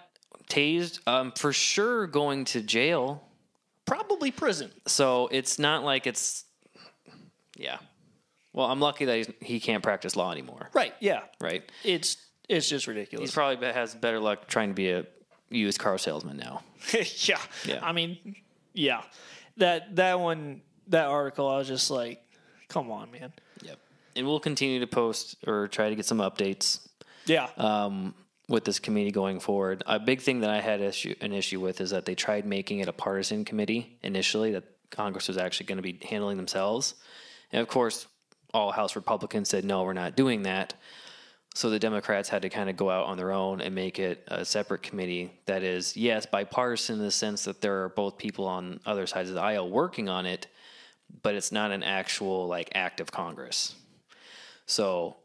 [0.48, 3.22] tased, um, for sure going to jail.
[3.86, 4.70] Probably prison.
[4.86, 6.44] So it's not like it's,
[7.56, 7.78] yeah.
[8.52, 10.94] Well, I'm lucky that he's, he can't practice law anymore, Right.
[11.00, 11.20] Yeah.
[11.40, 11.62] right?
[11.84, 12.16] It's
[12.48, 13.28] it's just ridiculous.
[13.28, 15.06] He's probably has better luck trying to be a
[15.50, 16.62] used car salesman now.
[16.94, 17.38] yeah.
[17.66, 17.80] Yeah.
[17.82, 18.36] I mean,
[18.72, 19.02] yeah.
[19.56, 22.22] That that one that article I was just like,
[22.68, 23.32] come on, man.
[23.62, 23.78] Yep.
[24.16, 26.80] And we'll continue to post or try to get some updates
[27.26, 27.48] Yeah.
[27.56, 28.14] um,
[28.48, 29.82] with this committee going forward.
[29.86, 32.80] A big thing that I had issue, an issue with is that they tried making
[32.80, 36.94] it a partisan committee initially, that Congress was actually going to be handling themselves.
[37.52, 38.08] And of course,
[38.52, 40.74] all House Republicans said, no, we're not doing that.
[41.54, 44.24] So the Democrats had to kind of go out on their own and make it
[44.28, 48.46] a separate committee that is, yes, bipartisan in the sense that there are both people
[48.46, 50.46] on other sides of the aisle working on it,
[51.22, 53.74] but it's not an actual like act of Congress.
[54.66, 55.16] So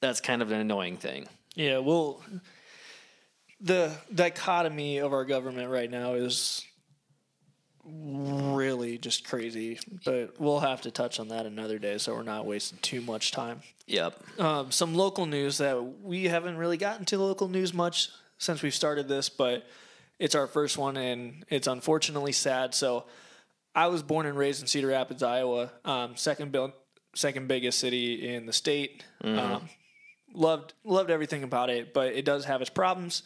[0.00, 1.28] that's kind of an annoying thing.
[1.54, 2.22] Yeah, well,
[3.60, 6.64] the dichotomy of our government right now is
[7.86, 9.78] really just crazy.
[10.04, 13.32] But we'll have to touch on that another day, so we're not wasting too much
[13.32, 13.62] time.
[13.86, 14.40] Yep.
[14.40, 18.74] Um, some local news that we haven't really gotten to local news much since we've
[18.74, 19.64] started this, but
[20.18, 22.74] it's our first one, and it's unfortunately sad.
[22.74, 23.04] So,
[23.74, 26.72] I was born and raised in Cedar Rapids, Iowa, um, second build,
[27.14, 29.04] second biggest city in the state.
[29.22, 29.68] Um,
[30.32, 33.22] loved loved everything about it, but it does have its problems.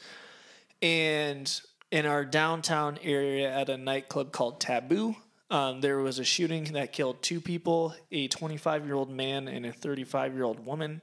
[0.81, 5.17] And in our downtown area at a nightclub called Taboo,
[5.51, 9.65] um, there was a shooting that killed two people: a 25 year old man and
[9.65, 11.03] a 35 year old woman.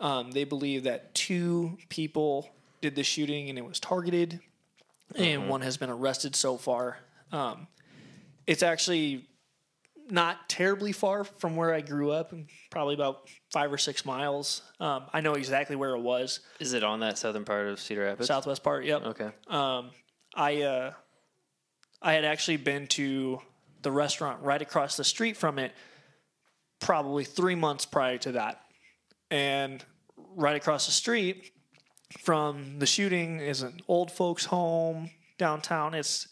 [0.00, 2.50] Um, they believe that two people
[2.82, 4.40] did the shooting and it was targeted,
[5.14, 6.98] and one has been arrested so far.
[7.32, 7.68] Um,
[8.46, 9.28] it's actually
[10.10, 12.32] not terribly far from where I grew up,
[12.70, 14.62] probably about five or six miles.
[14.78, 16.40] Um, I know exactly where it was.
[16.60, 18.28] Is it on that southern part of Cedar Rapids?
[18.28, 18.84] Southwest part.
[18.84, 19.02] Yep.
[19.06, 19.30] Okay.
[19.48, 19.90] Um,
[20.36, 20.92] I uh,
[22.02, 23.40] I had actually been to
[23.82, 25.72] the restaurant right across the street from it,
[26.78, 28.60] probably three months prior to that,
[29.30, 29.82] and
[30.36, 31.52] right across the street
[32.18, 35.94] from the shooting is an old folks' home downtown.
[35.94, 36.28] It's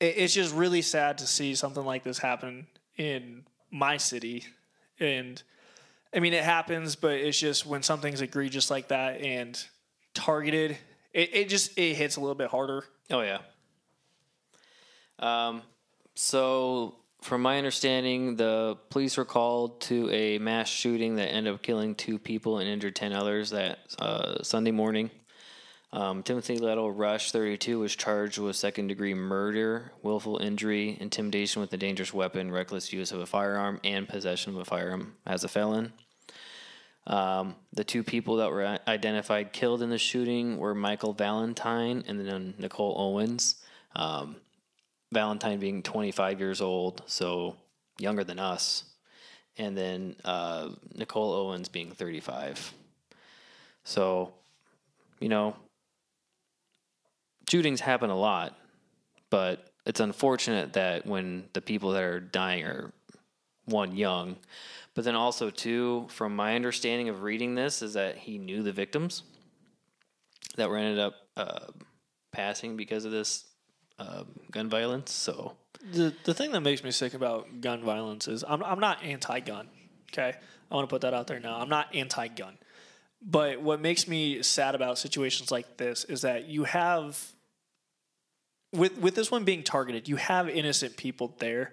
[0.00, 2.66] it's just really sad to see something like this happen
[2.96, 4.44] in my city,
[4.98, 5.42] and
[6.14, 9.62] I mean it happens, but it's just when something's egregious like that and
[10.14, 10.78] targeted
[11.16, 12.84] it, it just it hits a little bit harder.
[13.10, 13.38] Oh yeah.
[15.18, 15.62] Um,
[16.14, 21.62] so from my understanding, the police were called to a mass shooting that ended up
[21.62, 25.10] killing two people and injured ten others that uh, Sunday morning.
[25.92, 31.72] Um, Timothy Letto Rush, 32, was charged with second degree murder, willful injury, intimidation with
[31.72, 35.48] a dangerous weapon, reckless use of a firearm, and possession of a firearm as a
[35.48, 35.94] felon.
[37.06, 42.26] Um, the two people that were identified killed in the shooting were Michael Valentine and
[42.26, 43.56] then Nicole Owens.
[43.94, 44.36] Um,
[45.12, 47.56] Valentine being 25 years old, so
[47.98, 48.84] younger than us,
[49.56, 52.74] and then uh, Nicole Owens being 35.
[53.84, 54.34] So,
[55.20, 55.54] you know,
[57.48, 58.58] shootings happen a lot,
[59.30, 62.92] but it's unfortunate that when the people that are dying are
[63.66, 64.36] one young,
[64.94, 68.72] but then also two, from my understanding of reading this, is that he knew the
[68.72, 69.22] victims
[70.56, 71.66] that were ended up uh,
[72.32, 73.44] passing because of this
[73.98, 75.12] uh, gun violence.
[75.12, 75.56] So
[75.92, 79.68] The the thing that makes me sick about gun violence is I'm I'm not anti-gun.
[80.12, 80.34] Okay,
[80.70, 81.58] I want to put that out there now.
[81.58, 82.56] I'm not anti-gun,
[83.20, 87.32] but what makes me sad about situations like this is that you have
[88.72, 91.72] with with this one being targeted, you have innocent people there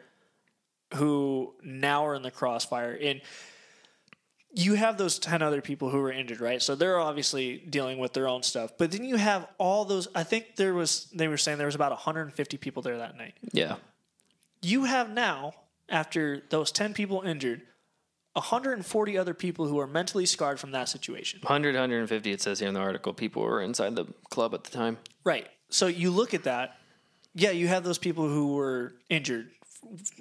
[0.95, 3.21] who now are in the crossfire and
[4.55, 8.13] you have those 10 other people who were injured right so they're obviously dealing with
[8.13, 11.37] their own stuff but then you have all those i think there was they were
[11.37, 13.77] saying there was about 150 people there that night yeah,
[14.63, 15.53] you have now,
[15.89, 17.61] after those 10 people injured,
[18.33, 21.39] 140 other people who are mentally scarred from that situation.
[21.43, 22.31] 100, 150.
[22.31, 24.97] It says here in the article, people were inside the club at the time.
[25.23, 25.47] Right.
[25.69, 26.77] So you look at that.
[27.35, 29.51] Yeah, you have those people who were injured,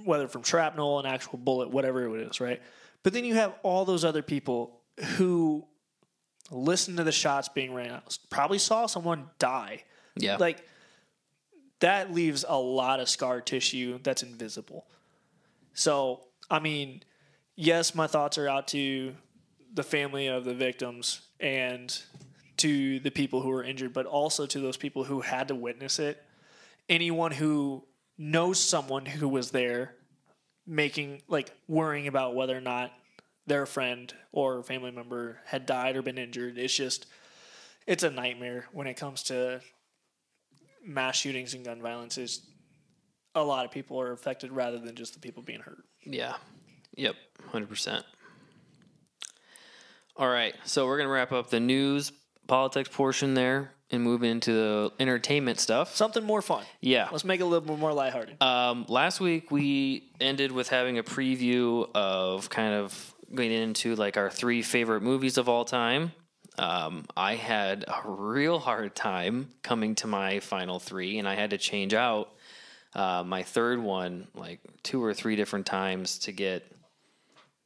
[0.05, 2.61] whether from shrapnel, an actual bullet, whatever it is, right?
[3.03, 4.81] But then you have all those other people
[5.17, 5.67] who
[6.51, 9.85] listened to the shots being ran out, probably saw someone die.
[10.17, 10.67] Yeah, Like,
[11.81, 14.87] that leaves a lot of scar tissue that's invisible.
[15.75, 17.03] So, I mean,
[17.57, 19.15] yes, my thoughts are out to
[19.75, 22.03] the family of the victims and
[22.59, 25.99] to the people who were injured, but also to those people who had to witness
[25.99, 26.23] it.
[26.89, 27.85] Anyone who
[28.23, 29.97] knows someone who was there
[30.65, 32.93] making, like, worrying about whether or not
[33.49, 36.57] their friend or family member had died or been injured.
[36.57, 37.07] It's just,
[37.85, 39.61] it's a nightmare when it comes to
[40.87, 42.17] mass shootings and gun violence.
[42.17, 42.47] Is
[43.35, 45.83] a lot of people are affected rather than just the people being hurt.
[46.05, 46.37] Yeah.
[46.97, 47.17] Yep.
[47.51, 48.05] 100%.
[50.17, 50.55] All right.
[50.65, 52.13] So we're to wrap up the news,
[52.47, 55.95] politics portion there and move into the entertainment stuff.
[55.95, 56.65] Something more fun.
[56.81, 57.09] Yeah.
[57.13, 58.43] Let's make it a little bit more lighthearted.
[58.43, 64.17] Um, last week we ended with having a preview of kind of going into like
[64.17, 66.13] our three favorite movies of all time.
[66.59, 71.51] Um, I had a real hard time coming to my final three, and I had
[71.51, 72.31] to change out
[72.95, 76.65] uh, my third one like two or three different times to get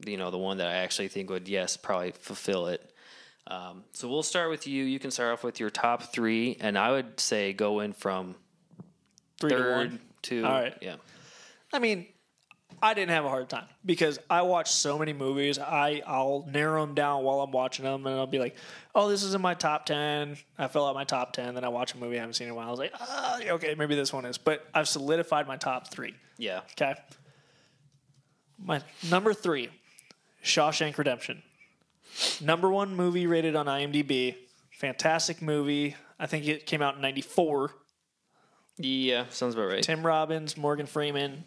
[0.04, 2.92] you know the one that I actually think would yes probably fulfill it.
[3.48, 4.84] Um, so we'll start with you.
[4.84, 8.34] You can start off with your top three, and I would say go in from
[9.40, 10.00] Three to third one.
[10.22, 10.76] to All right.
[10.80, 10.96] yeah.
[11.72, 12.06] I mean,
[12.82, 15.58] I didn't have a hard time because I watch so many movies.
[15.58, 18.56] I I'll narrow them down while I'm watching them, and I'll be like,
[18.94, 20.36] "Oh, this is in my top ten.
[20.58, 21.54] I fill out my top ten.
[21.54, 22.68] Then I watch a movie I haven't seen in a while.
[22.68, 26.14] I was like, "Ah, okay, maybe this one is." But I've solidified my top three.
[26.38, 26.60] Yeah.
[26.72, 26.94] Okay.
[28.58, 29.70] My number three,
[30.42, 31.42] Shawshank Redemption.
[32.40, 34.36] Number one movie rated on IMDb.
[34.72, 35.96] Fantastic movie.
[36.18, 37.72] I think it came out in '94.
[38.78, 39.82] Yeah, sounds about right.
[39.82, 41.44] Tim Robbins, Morgan Freeman.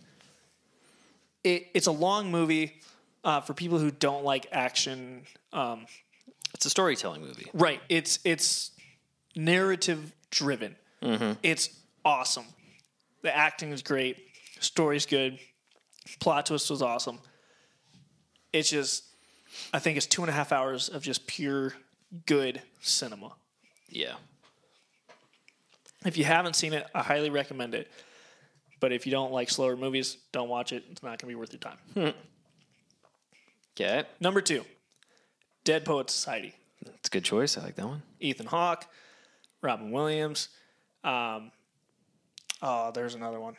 [1.43, 2.81] It, it's a long movie
[3.23, 5.23] uh, for people who don't like action.
[5.53, 5.85] Um,
[6.53, 7.47] It's a storytelling movie.
[7.53, 7.81] right.
[7.89, 8.71] It's it's
[9.35, 10.75] narrative driven.
[11.43, 11.69] It's
[12.03, 12.45] awesome.
[13.21, 14.17] The acting is great.
[14.59, 15.39] Story's good.
[16.19, 17.19] Plot twist was awesome.
[18.51, 19.03] It's just,
[19.73, 21.73] I think it's two and a half hours of just pure
[22.25, 23.33] good cinema.
[23.89, 24.15] Yeah.
[26.05, 27.91] If you haven't seen it, I highly recommend it.
[28.79, 30.85] But if you don't like slower movies, don't watch it.
[30.91, 32.13] It's not going to be worth your time.
[33.75, 34.03] Okay.
[34.19, 34.63] Number two,
[35.63, 36.53] Dead Poet Society.
[36.85, 37.57] It's a good choice.
[37.57, 38.01] I like that one.
[38.19, 38.85] Ethan Hawke,
[39.61, 40.49] Robin Williams.
[41.03, 41.51] Um,
[42.61, 43.55] oh, there's another one.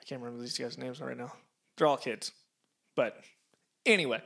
[0.00, 1.32] I can't remember these guys' names right now.
[1.76, 2.32] They're all kids.
[2.96, 3.20] But
[3.86, 4.22] anyway,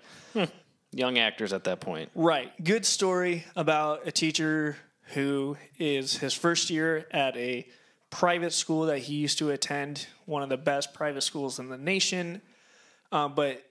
[0.96, 2.10] Young actors at that point.
[2.14, 2.52] right.
[2.64, 4.76] Good story about a teacher
[5.14, 7.66] who is his first year at a
[8.10, 11.76] private school that he used to attend, one of the best private schools in the
[11.78, 12.40] nation.
[13.12, 13.62] Um, but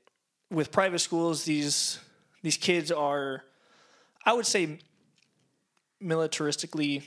[0.52, 2.00] with private schools, these
[2.44, 3.44] these kids are,
[4.26, 4.78] I would say,
[6.02, 7.04] militaristically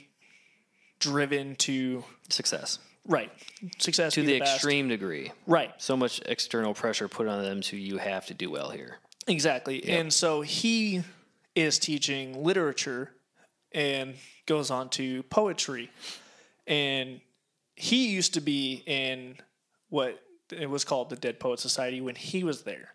[0.99, 2.79] driven to Success.
[3.07, 3.31] right
[3.79, 4.55] success To the best.
[4.55, 5.31] extreme degree.
[5.47, 8.97] right So much external pressure put on them so you have to do well here.
[9.29, 11.03] Exactly and so he
[11.55, 13.11] is teaching literature
[13.71, 14.15] and
[14.45, 15.89] goes on to poetry.
[16.67, 17.21] And
[17.75, 19.37] he used to be in
[19.89, 20.21] what
[20.51, 22.93] it was called the dead poet society when he was there.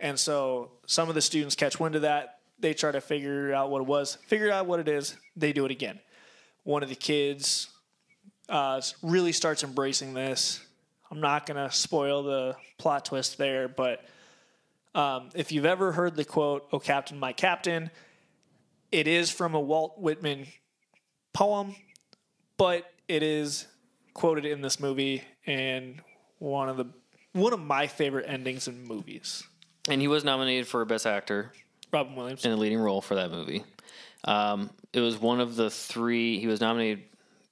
[0.00, 2.40] And so some of the students catch wind of that.
[2.58, 5.64] They try to figure out what it was figure out what it is they do
[5.64, 6.00] it again.
[6.64, 7.68] One of the kids
[8.48, 10.60] uh, really starts embracing this.
[11.10, 14.04] I'm not going to spoil the plot twist there but
[14.94, 17.90] um, if you've ever heard the quote oh captain my captain
[18.90, 20.46] it is from a walt whitman
[21.32, 21.74] poem
[22.56, 23.66] but it is
[24.14, 26.02] quoted in this movie and
[26.38, 26.86] one of the
[27.32, 29.44] one of my favorite endings in movies.
[29.88, 31.52] And he was nominated for Best Actor
[31.92, 32.44] Robin Williams.
[32.44, 33.64] in a leading role for that movie.
[34.24, 36.40] Um, it was one of the three.
[36.40, 37.04] He was nominated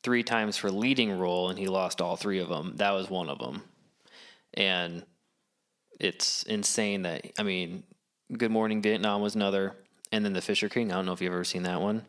[0.02, 2.74] three times for leading role, and he lost all three of them.
[2.76, 3.62] That was one of them,
[4.54, 5.04] and
[6.00, 7.82] it's insane that I mean,
[8.36, 9.76] Good Morning Vietnam was another,
[10.12, 10.90] and then The Fisher King.
[10.92, 12.04] I don't know if you've ever seen that one.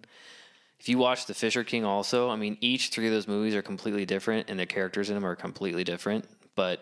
[0.79, 3.61] If you watch The Fisher King, also, I mean, each three of those movies are
[3.63, 6.25] completely different, and the characters in them are completely different.
[6.55, 6.81] But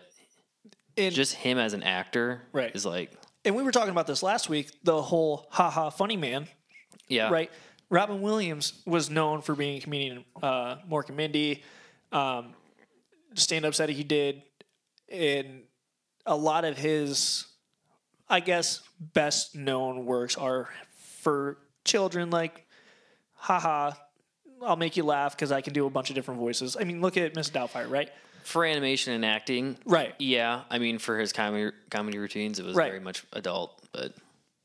[0.98, 2.74] and just him as an actor, Right.
[2.74, 3.12] is like,
[3.44, 6.48] and we were talking about this last week, the whole haha funny man,
[7.08, 7.50] yeah, right?
[7.88, 11.62] Robin Williams was known for being a comedian, uh, Mork and Mindy,
[12.12, 12.54] um,
[13.34, 14.42] stand ups that he did,
[15.10, 15.62] and
[16.26, 17.46] a lot of his,
[18.28, 20.68] I guess, best known works are
[21.22, 22.66] for children, like,
[23.34, 23.92] haha,
[24.62, 26.76] I'll make you laugh because I can do a bunch of different voices.
[26.78, 28.10] I mean, look at Miss Doubtfire, right?
[28.42, 30.14] for animation and acting, Right.
[30.20, 32.90] Yeah, I mean, for his comedy comedy routines, it was Right.
[32.92, 34.12] very much adult, but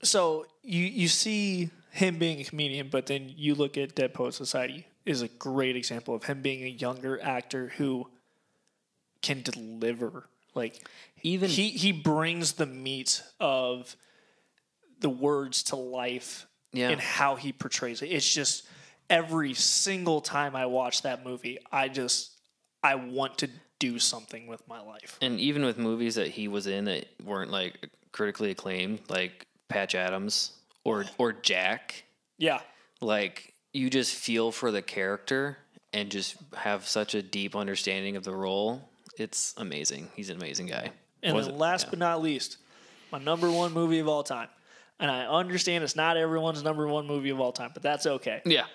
[0.03, 4.35] so you you see him being a comedian, but then you look at Dead Poet
[4.35, 8.07] Society is a great example of him being a younger actor who
[9.23, 10.27] can deliver.
[10.53, 10.87] Like
[11.23, 13.95] even he he brings the meat of
[14.99, 16.89] the words to life Yeah.
[16.89, 18.07] and how he portrays it.
[18.07, 18.67] It's just
[19.09, 22.31] every single time I watch that movie, I just
[22.83, 23.49] I want to
[23.79, 25.17] do something with my life.
[25.21, 29.95] and even with movies that he was in that weren't like critically acclaimed, like Patch
[29.95, 30.51] Adams
[30.83, 32.03] or or Jack,
[32.37, 32.61] Yeah.
[32.99, 35.57] like you just feel for the character
[35.93, 38.89] and just have such a deep understanding of the role.
[39.21, 40.09] It's amazing.
[40.15, 40.91] He's an amazing guy.
[41.23, 41.89] And then last Yeah.
[41.91, 42.57] but not least,
[43.11, 44.49] my number one movie of all time.
[44.99, 48.41] And I understand it's not everyone's number one movie of all time, but that's okay.
[48.45, 48.65] yeah,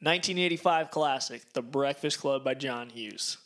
[0.00, 3.36] 1985 classic, The Breakfast Club by John Hughes.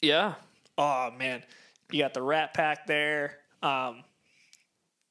[0.00, 0.34] yeah,
[0.78, 1.42] Oh man,
[1.90, 4.04] you got the Rat Pack there, um,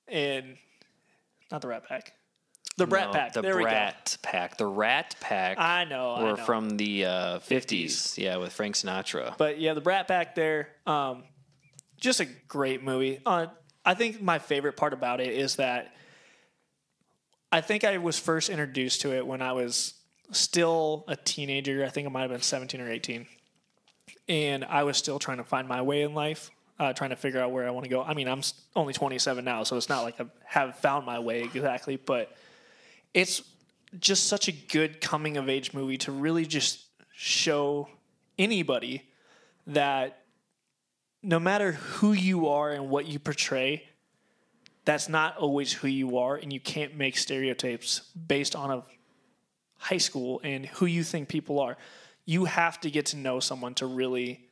[0.07, 0.57] and
[1.51, 2.13] not the Rat Pack,
[2.77, 3.33] the Brat No, Pack.
[3.33, 5.57] the there Brat Pack, the Rat Pack.
[5.59, 6.11] I know.
[6.11, 6.45] I were know.
[6.45, 9.35] from the uh, 50s, yeah, with Frank Sinatra.
[9.37, 11.23] But yeah, the Brat Pack there, um,
[11.99, 13.19] just a great movie.
[13.25, 13.47] Uh,
[13.83, 15.93] I think my favorite part about it is that
[17.51, 19.95] I think I was first introduced to it when I was
[20.31, 21.83] still a teenager.
[21.83, 23.25] I think I might have been 17 or 18.
[24.29, 27.39] And I was still trying to find my way in life, uh, trying to figure
[27.39, 28.03] out where I want to go.
[28.03, 28.41] I mean, I'm
[28.75, 32.35] only 27 now, so it's not like I have found my way exactly, but
[33.13, 33.41] it's
[33.99, 37.87] just such a good coming of age movie to really just show
[38.37, 39.03] anybody
[39.65, 40.23] that
[41.23, 43.83] no matter who you are and what you portray,
[44.85, 48.83] that's not always who you are, and you can't make stereotypes based on a
[49.77, 51.77] high school and who you think people are.
[52.25, 54.49] You have to get to know someone to really,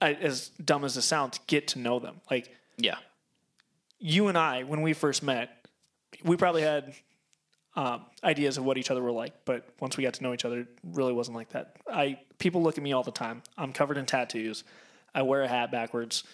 [0.00, 2.20] as dumb as it sounds, get to know them.
[2.30, 2.96] Like yeah,
[3.98, 5.50] you and I, when we first met,
[6.24, 6.94] we probably had
[7.76, 10.44] um, ideas of what each other were like, but once we got to know each
[10.44, 11.76] other, it really wasn't like that.
[11.90, 13.42] I people look at me all the time.
[13.56, 14.64] I'm covered in tattoos.
[15.14, 16.24] I wear a hat backwards.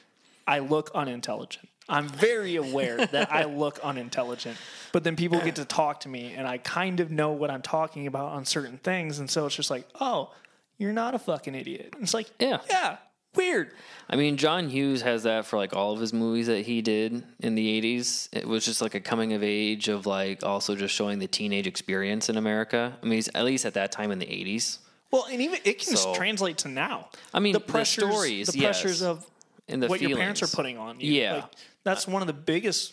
[0.47, 1.68] I look unintelligent.
[1.89, 4.57] I'm very aware that I look unintelligent,
[4.93, 7.62] but then people get to talk to me, and I kind of know what I'm
[7.62, 10.33] talking about on certain things, and so it's just like, oh,
[10.79, 11.91] you're not a fucking idiot.
[11.95, 12.59] And it's like, Yeah.
[12.70, 12.97] yeah,
[13.37, 13.72] weird.
[14.09, 17.24] I mean, John Hughes has that for like all of his movies that he did
[17.41, 18.28] in the 80s.
[18.32, 21.66] It was just like a coming of age of like also just showing the teenage
[21.66, 22.97] experience in America.
[23.03, 24.78] I mean, at least at that time in the 80s.
[25.11, 27.09] Well, and even it can So- translate to now.
[27.32, 29.03] I mean, the the pressures, stories, the pressures yes.
[29.03, 29.26] of
[29.68, 31.12] And the what your parents are putting on you.
[31.12, 31.35] Yeah.
[31.35, 31.45] Like,
[31.85, 32.93] that's one of the biggest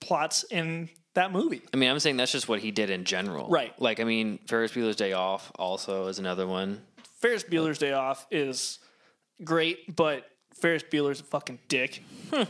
[0.00, 1.62] plots in that movie.
[1.72, 3.48] I mean, I'm saying that's just what he did in general.
[3.48, 3.78] Right.
[3.80, 6.82] Like, I mean, Ferris Bueller's Day Off also is another one.
[7.20, 8.78] Ferris Bueller's Day Off is
[9.44, 10.24] great, but
[10.54, 12.02] Ferris Bueller's a fucking dick.
[12.30, 12.48] but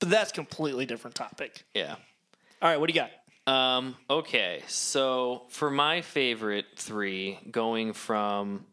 [0.00, 1.64] that's a completely different topic.
[1.74, 1.96] Yeah.
[2.62, 3.10] All right, what do you got?
[3.46, 8.64] Um, okay, so for my favorite three, going from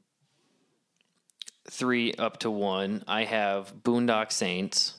[1.69, 4.93] three up to one, I have Boondock Saints.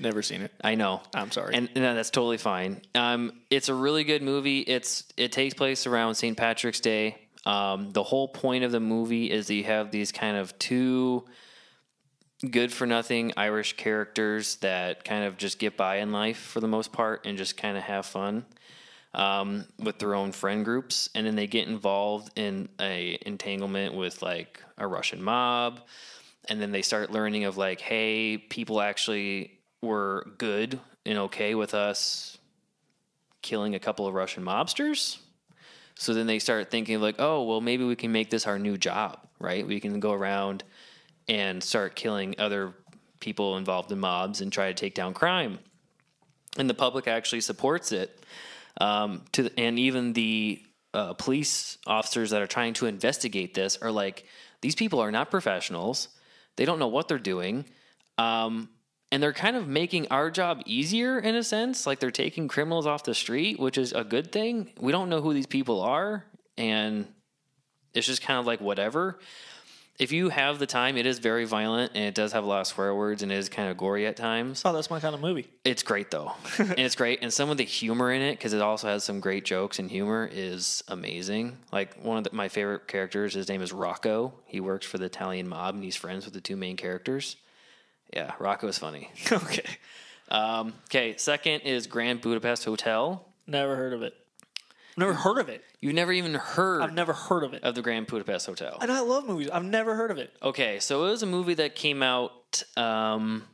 [0.00, 0.52] Never seen it.
[0.64, 1.02] I know.
[1.14, 1.54] I'm sorry.
[1.54, 2.80] And no, that's totally fine.
[2.94, 4.60] Um, it's a really good movie.
[4.60, 6.36] It's it takes place around St.
[6.36, 7.21] Patrick's Day.
[7.44, 11.24] Um, the whole point of the movie is that you have these kind of two
[12.50, 16.68] good for nothing Irish characters that kind of just get by in life for the
[16.68, 18.44] most part and just kind of have fun
[19.14, 24.22] um, with their own friend groups, and then they get involved in a entanglement with
[24.22, 25.80] like a Russian mob,
[26.48, 31.74] and then they start learning of like, hey, people actually were good and okay with
[31.74, 32.38] us
[33.42, 35.18] killing a couple of Russian mobsters.
[36.02, 38.76] So then they start thinking like, oh, well, maybe we can make this our new
[38.76, 39.64] job, right?
[39.64, 40.64] We can go around
[41.28, 42.74] and start killing other
[43.20, 45.60] people involved in mobs and try to take down crime.
[46.58, 48.26] And the public actually supports it.
[48.80, 53.92] Um, to and even the uh, police officers that are trying to investigate this are
[53.92, 54.24] like,
[54.60, 56.08] these people are not professionals.
[56.56, 57.64] They don't know what they're doing.
[58.18, 58.70] Um,
[59.12, 61.86] and they're kind of making our job easier in a sense.
[61.86, 64.72] Like they're taking criminals off the street, which is a good thing.
[64.80, 66.24] We don't know who these people are,
[66.56, 67.06] and
[67.92, 69.18] it's just kind of like whatever.
[69.98, 72.62] If you have the time, it is very violent and it does have a lot
[72.62, 74.62] of swear words and it is kind of gory at times.
[74.64, 75.46] Oh, that's my kind of movie.
[75.64, 77.18] It's great though, and it's great.
[77.20, 79.90] And some of the humor in it, because it also has some great jokes and
[79.90, 81.58] humor, is amazing.
[81.70, 84.32] Like one of the, my favorite characters, his name is Rocco.
[84.46, 87.36] He works for the Italian mob, and he's friends with the two main characters.
[88.12, 89.10] Yeah, Rocco is funny.
[89.32, 89.64] okay.
[90.28, 93.26] Um, okay, second is Grand Budapest Hotel.
[93.46, 94.14] Never heard of it.
[94.96, 95.64] Never heard of it.
[95.80, 97.64] You've never even heard I've never heard of it.
[97.64, 98.76] of the Grand Budapest Hotel.
[98.80, 99.48] And I love movies.
[99.50, 100.32] I've never heard of it.
[100.42, 103.44] Okay, so it was a movie that came out, um,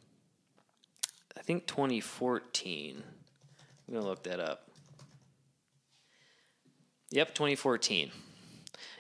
[1.37, 3.03] I think 2014.
[3.87, 4.69] I'm gonna look that up.
[7.11, 8.11] Yep, 2014.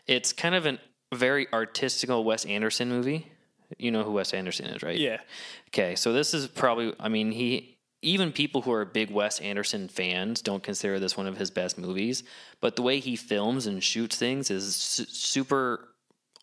[0.07, 0.79] It's kind of an
[1.13, 3.31] very artistical Wes Anderson movie.
[3.77, 4.99] You know who Wes Anderson is, right?
[4.99, 5.21] Yeah.
[5.69, 9.89] Okay, so this is probably, I mean, he, even people who are big Wes Anderson
[9.89, 12.23] fans don't consider this one of his best movies,
[12.61, 15.89] but the way he films and shoots things is su- super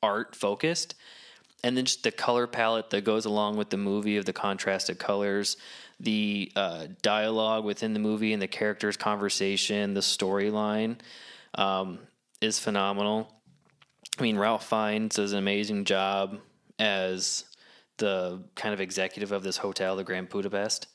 [0.04, 0.96] art focused.
[1.64, 5.00] And then just the color palette that goes along with the movie of the contrasted
[5.00, 5.58] colors,
[6.00, 10.98] the uh, dialogue within the movie and the characters' conversation, the storyline
[11.56, 12.00] um,
[12.40, 13.32] is phenomenal.
[14.20, 16.38] I mean, Ralph Fiennes does an amazing job
[16.80, 17.46] as
[17.98, 20.88] the kind of executive of this hotel, the Grand Budapest.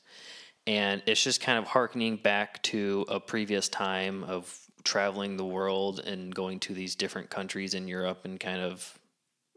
[0.67, 5.99] And it's just kind of harkening back to a previous time of traveling the world
[5.99, 8.99] and going to these different countries in Europe and kind of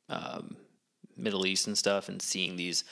[0.08, 0.56] um,
[1.16, 2.84] Middle East and stuff and seeing these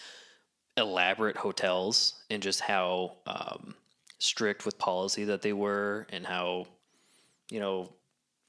[0.77, 3.75] elaborate hotels and just how um,
[4.19, 6.67] strict with policy that they were and how,
[7.51, 7.93] you know,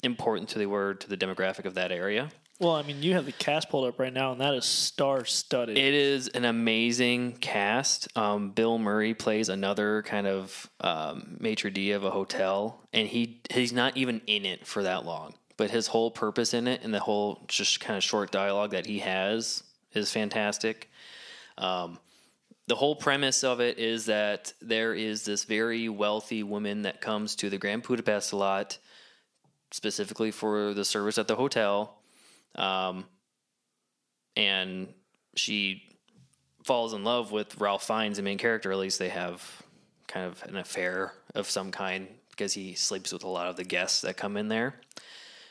[0.03, 2.29] important to the word to the demographic of that area.
[2.59, 5.25] Well, I mean, you have the cast pulled up right now, and that is star
[5.25, 5.77] studded.
[5.77, 8.15] It is an amazing cast.
[8.15, 13.41] Um, Bill Murray plays another kind of um, maitre d' of a hotel, and he
[13.51, 15.33] he's not even in it for that long.
[15.57, 18.85] But his whole purpose in it and the whole just kind of short dialogue that
[18.85, 20.89] he has is fantastic.
[21.57, 21.99] Um,
[22.67, 27.35] the whole premise of it is that there is this very wealthy woman that comes
[27.37, 28.77] to the Grand Budapest a lot,
[29.73, 31.97] specifically for the service at the hotel.
[32.53, 33.05] Um,
[34.37, 34.87] and
[35.35, 35.81] she
[36.63, 38.71] falls in love with Ralph Fiennes, the main character.
[38.71, 39.63] At least they have
[40.07, 43.63] kind of an affair of some kind because he sleeps with a lot of the
[43.63, 44.75] guests that come in there.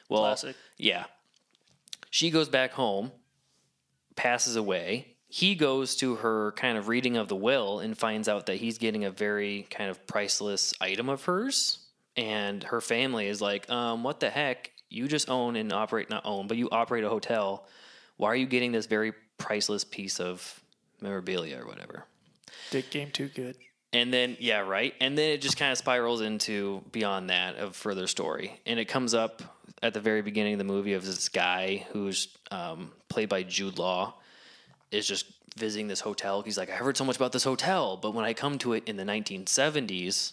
[0.09, 0.55] Well, Classic.
[0.79, 1.07] yeah.
[2.11, 3.11] She goes back home,
[4.15, 5.17] passes away.
[5.27, 8.79] He goes to her kind of reading of the will and finds out that he's
[8.79, 11.82] getting a very kind of priceless item of hers.
[12.17, 14.71] And her family is like, um, what the heck?
[14.91, 17.67] You just own and operate, not own, but you operate a hotel.
[18.19, 20.63] Why are you getting this very priceless piece of
[21.01, 22.05] memorabilia or whatever?
[22.71, 23.57] Dick game too good.
[23.95, 24.95] And then, yeah, right.
[25.01, 28.59] And then it just kind of spirals into beyond that of further story.
[28.65, 29.43] And it comes up
[29.83, 33.79] at the very beginning of the movie of this guy who's um, played by Jude
[33.79, 34.15] Law
[34.91, 36.43] is just visiting this hotel.
[36.43, 38.85] He's like, I heard so much about this hotel, but when I come to it
[38.87, 40.33] in the 1970s,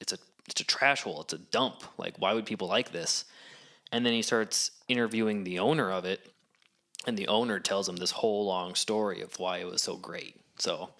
[0.00, 0.18] it's a
[0.48, 1.22] it's a trash hole.
[1.22, 1.82] It's a dump.
[1.98, 3.24] Like, why would people like this?
[3.90, 6.32] And then he starts interviewing the owner of it,
[7.06, 10.36] and the owner tells him this whole long story of why it was so great.
[10.58, 10.90] So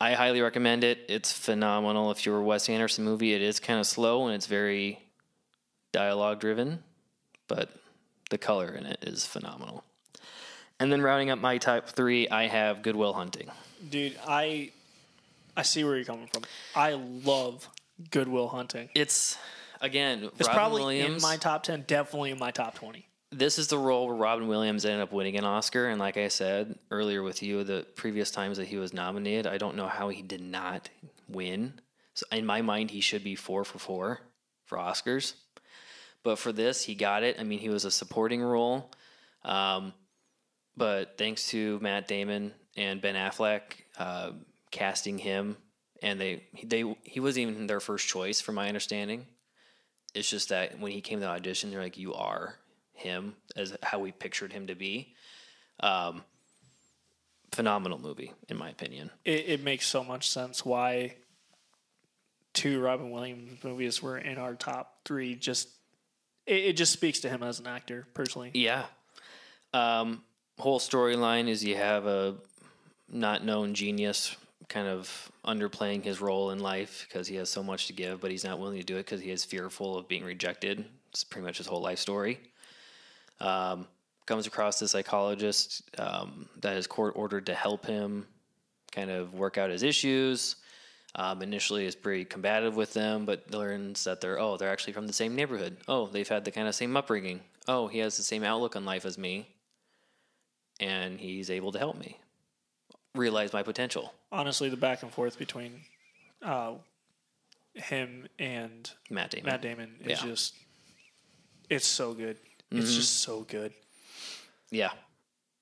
[0.00, 1.04] I highly recommend it.
[1.08, 2.10] It's phenomenal.
[2.10, 5.00] If you're a Wes Anderson movie, it is kind of slow and it's very
[5.92, 6.82] dialogue driven,
[7.48, 7.70] but
[8.30, 9.84] the color in it is phenomenal.
[10.78, 13.50] And then rounding up my top three, I have Good Will Hunting.
[13.88, 14.72] Dude, I
[15.56, 16.42] I see where you're coming from.
[16.74, 17.68] I love
[18.10, 18.88] Good Will Hunting.
[18.94, 19.38] It's
[19.80, 21.22] again, It's Robin probably Williams.
[21.22, 23.06] in my top ten, definitely in my top twenty.
[23.32, 25.88] this is the role where Robin Williams ended up winning an Oscar.
[25.88, 29.58] And like I said earlier with you, the previous times that he was nominated, I
[29.58, 30.88] don't know how he did not
[31.28, 31.74] win.
[32.14, 34.20] So in my mind, he should be four for four
[34.64, 35.34] for Oscars.
[36.22, 37.36] But for this, he got it.
[37.38, 38.90] I mean, he was a supporting role.
[39.44, 39.92] Um,
[40.76, 43.60] but thanks to Matt Damon and Ben Affleck
[43.98, 44.32] uh,
[44.70, 45.56] casting him,
[46.02, 49.26] and they they he wasn't even their first choice, from my understanding.
[50.14, 52.56] It's just that when he came to the audition, they're like, "You are
[52.92, 55.14] him," as how we pictured him to be.
[55.80, 56.22] Um,
[57.52, 59.10] phenomenal movie, in my opinion.
[59.24, 61.16] It, it makes so much sense why
[62.52, 65.34] two Robin Williams movies were in our top three.
[65.34, 65.68] Just
[66.46, 68.50] it, it just speaks to him as an actor personally.
[68.54, 68.84] Yeah.
[69.72, 70.22] Um,
[70.58, 72.36] whole storyline is you have a
[73.08, 74.34] not known genius
[74.68, 78.30] kind of underplaying his role in life because he has so much to give, but
[78.30, 80.84] he's not willing to do it because he is fearful of being rejected.
[81.10, 82.40] It's pretty much his whole life story.
[83.40, 83.86] Um,
[84.26, 88.26] comes across the psychologist um, that is court ordered to help him
[88.90, 90.56] kind of work out his issues.
[91.14, 95.06] Um, initially, is pretty combative with them, but learns that they're oh they're actually from
[95.06, 95.78] the same neighborhood.
[95.88, 97.40] Oh, they've had the kind of same upbringing.
[97.66, 99.48] Oh, he has the same outlook on life as me,
[100.78, 102.18] and he's able to help me
[103.16, 104.12] realize my potential.
[104.32, 105.80] Honestly, the back and forth between
[106.42, 106.74] uh,
[107.74, 109.46] him and Matt Damon.
[109.46, 110.26] Matt Damon is Yeah.
[110.28, 110.54] just
[111.68, 112.38] it's so good.
[112.70, 113.72] It's just so good.
[114.70, 114.90] Yeah,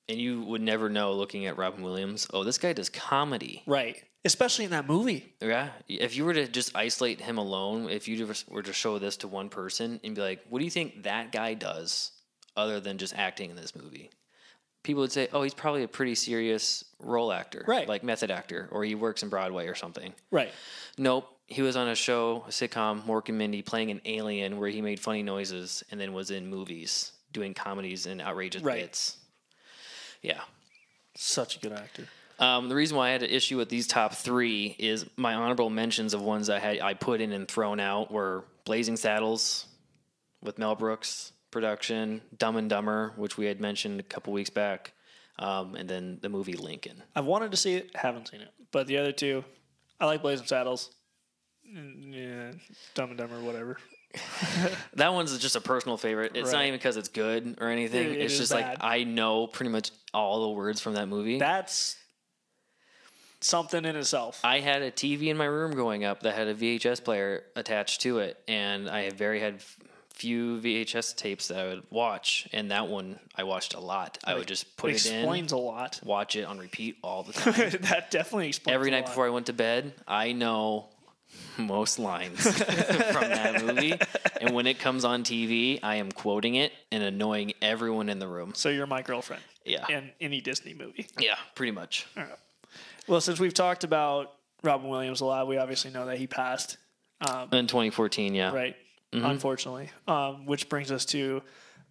[0.09, 2.27] and you would never know looking at Robin Williams.
[2.33, 3.63] Oh, this guy does comedy.
[3.67, 4.03] Right.
[4.27, 5.35] Especially in that movie.
[5.43, 8.99] Yeah, if you were to just isolate him alone, if you just were to show
[8.99, 12.11] this to one person and be like, "What do you think that guy does
[12.57, 14.09] other than just acting in this movie?"
[14.85, 17.89] People would say, "Oh, he's probably a pretty serious role actor, Right.
[17.89, 20.53] Like method actor, or he works in Broadway or something." Right.
[20.97, 24.69] Nope, he was on a show, a sitcom, Mork and Mindy, playing an alien where
[24.69, 28.83] he made funny noises, and then was in movies doing comedies and outrageous Right.
[28.83, 29.17] bits.
[30.23, 30.41] Yeah,
[31.17, 32.07] Such a good actor.
[32.39, 35.69] um, the reason why I had an issue with these top three is my honorable
[35.71, 39.67] mentions of ones I had I put in and thrown out were Blazing Saddles
[40.43, 44.93] with Mel Brooks production, Dumb and Dumber, which we had mentioned a couple weeks back,
[45.39, 47.03] um, and then the movie Lincoln.
[47.17, 48.49] I've wanted to see it, haven't seen it.
[48.73, 49.45] But the other two,
[49.99, 50.91] I like Blazing Saddles.
[51.67, 52.53] Mm, Yeah,
[52.95, 53.79] Dumb and Dumber, whatever.
[54.95, 56.33] That one's just a personal favorite.
[56.37, 58.07] It's not even because it's good or anything.
[58.11, 58.79] It- it it's just bad.
[58.81, 61.39] like I know pretty much all the words from that movie.
[61.41, 61.97] That's
[63.41, 64.41] something in itself.
[64.45, 68.03] I had a TV in my room growing up that had a VHS player attached
[68.03, 69.79] to it, and I very had f-
[70.15, 74.17] few VHS tapes that I would watch, and that one I watched a lot.
[74.25, 76.01] I would just put it in, explains a lot.
[76.05, 77.71] watch it on repeat all the time.
[77.83, 79.07] that definitely explains Every night lot.
[79.07, 80.87] before I went to bed, I know
[81.59, 82.41] most lines
[83.13, 83.99] from that movie,
[84.41, 88.29] and when it comes on TV, I am quoting it and annoying everyone in the
[88.29, 88.53] room.
[88.55, 89.43] So you're my girlfriend.
[89.65, 89.85] Yeah.
[89.89, 91.07] In any Disney movie.
[91.19, 92.07] Yeah, pretty much.
[92.17, 92.33] All right.
[93.09, 96.77] Well, since we've talked about Robin Williams a lot, we obviously know that he passed.
[97.29, 98.53] Um, in 2014, yeah.
[98.53, 98.77] right?
[99.15, 99.25] Mm-hmm.
[99.27, 101.43] Unfortunately, um, which brings us to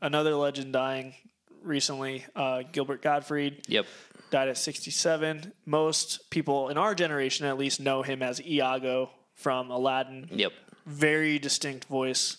[0.02, 1.14] another legend dying
[1.62, 2.26] recently.
[2.36, 3.86] Uh, Gilbert Gottfried Yep.
[4.30, 5.54] died at 67.
[5.66, 10.28] Most people in our generation, at least, know him as Iago from Aladdin.
[10.32, 10.52] Yep.
[10.86, 12.38] Very distinct voice,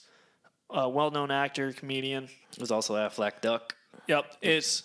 [0.71, 2.25] uh, well-known actor, comedian.
[2.53, 3.75] It was also Aflac Duck.
[4.07, 4.83] Yep, it's.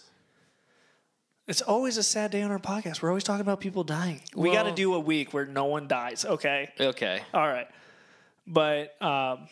[1.48, 3.02] It's always a sad day on our podcast.
[3.02, 4.22] We're always talking about people dying.
[4.36, 6.24] we got to do a week where no one dies.
[6.24, 6.70] Okay.
[6.80, 7.22] Okay.
[7.34, 7.68] All right,
[8.46, 9.48] but um,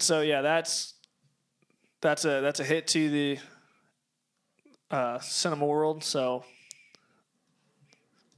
[0.00, 0.94] so yeah, that's
[2.00, 3.38] that's a that's a hit to the
[4.90, 6.04] uh, cinema world.
[6.04, 6.44] So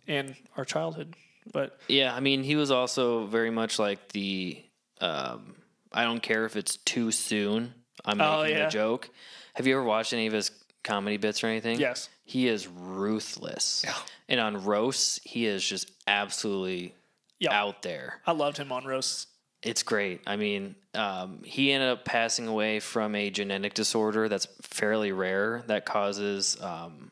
[0.06, 1.14] and our childhood,
[1.52, 4.62] but Yeah, I mean, he was also very much like the.
[5.00, 5.54] Um,
[5.92, 7.72] I don't care if it's too soon.
[8.04, 8.66] I'm Oh, making yeah.
[8.66, 9.08] a joke.
[9.54, 10.50] Have you ever watched any of his
[10.84, 11.78] comedy bits or anything?
[11.78, 12.08] Yes.
[12.24, 13.82] He is ruthless.
[13.86, 13.94] Yeah.
[14.28, 16.94] And on roasts, he is just absolutely
[17.38, 17.52] Yeah.
[17.58, 18.20] out there.
[18.26, 19.26] I loved him on roasts.
[19.68, 20.22] It's great.
[20.26, 25.62] I mean, um, he ended up passing away from a genetic disorder that's fairly rare
[25.66, 27.10] that causes, um,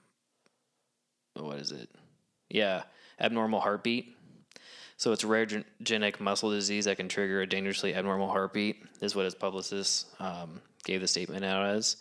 [1.34, 1.90] what is it?
[2.48, 2.84] Yeah,
[3.20, 4.16] abnormal heartbeat.
[4.96, 9.14] So it's rare gen- genetic muscle disease that can trigger a dangerously abnormal heartbeat, is
[9.14, 11.98] what his publicist um, gave the statement out as.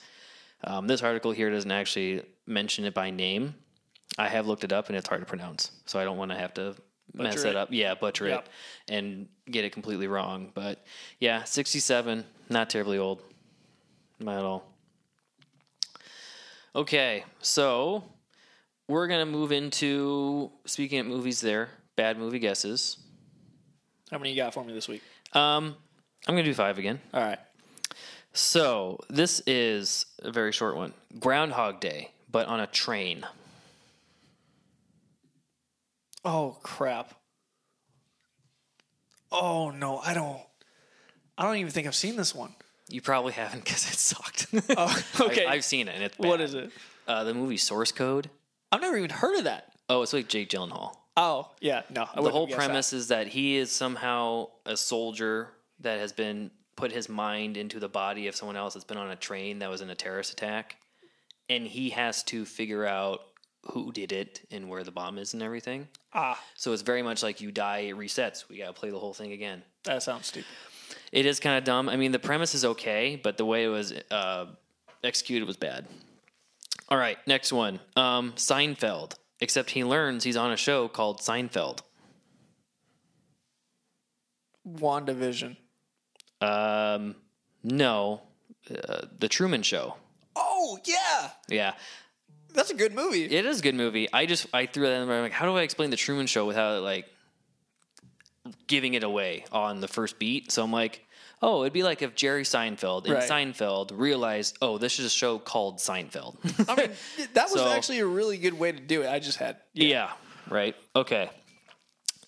[0.63, 3.55] Um, this article here doesn't actually mention it by name.
[4.17, 6.37] I have looked it up and it's hard to pronounce, so I don't want to
[6.37, 6.77] have to
[7.23, 7.55] mess it it.
[7.55, 7.69] up.
[7.71, 8.49] Yeah, butcher Yep.
[8.87, 10.51] it and get it completely wrong.
[10.53, 10.83] But
[11.19, 13.21] yeah, 67, not terribly old.
[14.19, 14.65] Not at all.
[16.75, 18.03] Okay, so
[18.87, 22.97] we're going to move into speaking of movies there, bad movie guesses.
[24.11, 25.01] How many you got for me this week?
[25.33, 25.75] Um,
[26.27, 26.99] I'm going to do five again.
[27.13, 27.39] All right.
[28.33, 33.25] So this is a very short one Groundhog Day, but on a train.
[36.25, 37.13] Oh crap.
[39.31, 40.41] Oh no, I don't.
[41.37, 42.55] I don't even think I've seen this one.
[42.89, 44.47] You probably haven't because it sucked.
[44.77, 45.45] Oh, okay.
[45.45, 46.27] I, have seen it and it's bad.
[46.27, 46.71] what is it?
[47.07, 48.29] Uh, the movie Source Code.
[48.71, 49.71] I've never even heard of that.
[49.89, 50.95] Oh, it's like Jake Gyllenhaal.
[51.15, 52.07] Oh yeah, no.
[52.13, 52.65] I the whole guessed that.
[52.65, 55.49] premise is that he is somehow a soldier
[55.81, 59.11] that has been put his mind into the body of someone else that's been on
[59.11, 60.77] a train that was in a terrorist attack
[61.49, 63.21] and he has to figure out
[63.71, 67.23] who did it and where the bomb is and everything Ah, so it's very much
[67.23, 70.47] like you die it resets we gotta play the whole thing again that sounds stupid.
[71.11, 71.87] It is kind of dumb.
[71.89, 74.47] I mean, the premise is okay, but the way it was uh,
[75.03, 75.87] executed was bad.
[76.89, 77.79] All right, next one.
[77.95, 79.13] Um, Seinfeld.
[79.39, 81.81] Except he learns he's on a show called Seinfeld.
[84.67, 85.57] WandaVision.
[86.41, 87.15] Um,
[87.63, 88.21] no,
[88.69, 89.95] uh, the Truman Show.
[90.35, 91.73] Oh yeah, Yeah,
[92.55, 93.25] that's a good movie.
[93.25, 94.07] it is a good movie.
[94.11, 95.17] I just I threw that in there.
[95.17, 97.05] I'm like, how do I explain the Truman Show without like
[98.67, 100.51] giving it away on the first beat?
[100.51, 101.05] So I'm like,
[101.41, 103.29] oh, it'd be like if Jerry Seinfeld in Right.
[103.29, 106.35] Seinfeld realized, oh, this is a show called Seinfeld.
[106.69, 106.91] I mean,
[107.33, 109.07] that was So- actually a really good way to do it.
[109.09, 110.11] I just had Yeah.
[110.49, 110.75] Right.
[110.95, 111.29] Okay.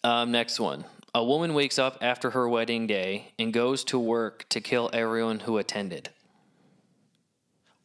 [0.04, 0.86] Um, next one.
[1.16, 5.40] A woman wakes up after her wedding day and goes to work to kill everyone
[5.40, 6.10] who attended.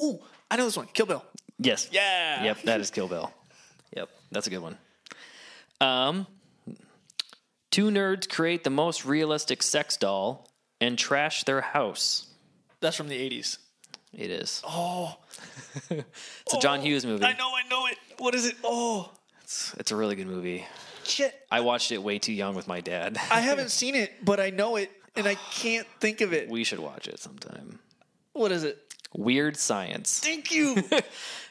[0.02, 0.20] Ooh,
[0.50, 0.88] I know this one.
[0.92, 1.24] Kill Bill.
[1.62, 1.88] Yes.
[1.92, 2.44] Yeah.
[2.44, 2.62] Yep.
[2.62, 3.32] That is Kill Bill.
[3.96, 4.08] Yep.
[4.30, 4.78] That's a good one.
[5.80, 6.26] Um,
[7.70, 10.48] two nerds create the most realistic sex doll
[10.80, 12.26] and trash their house.
[12.80, 13.58] That's from the '80s.
[14.12, 14.62] It is.
[14.66, 15.16] Oh,
[15.90, 17.24] It's a John Hughes movie.
[17.24, 17.96] I know, I know it.
[18.18, 18.56] What is it?
[18.62, 19.10] Oh,
[19.42, 20.66] It's, it's a really good movie.
[21.04, 21.34] shit.
[21.50, 23.16] I watched it way too young with my dad.
[23.30, 26.50] I haven't seen it, but I know it, and I can't think of it.
[26.50, 27.78] we should watch it sometime.
[28.34, 28.91] What is it?
[29.14, 30.20] Weird Science.
[30.20, 30.76] Thank you.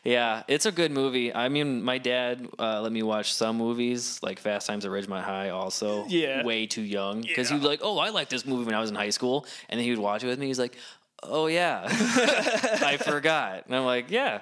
[0.03, 1.31] Yeah, it's a good movie.
[1.31, 5.21] I mean, my dad uh, let me watch some movies, like Fast Times at Ridgemont
[5.21, 6.05] High, also.
[6.09, 6.43] Yeah.
[6.43, 7.21] Way too young.
[7.21, 7.57] Because Yeah.
[7.57, 9.45] he'd be like, oh, I like this movie when I was in high school.
[9.69, 10.47] And then he would watch it with me.
[10.47, 10.75] He's like,
[11.21, 11.83] oh, yeah.
[11.87, 13.67] I forgot.
[13.67, 14.41] And I'm like, yeah.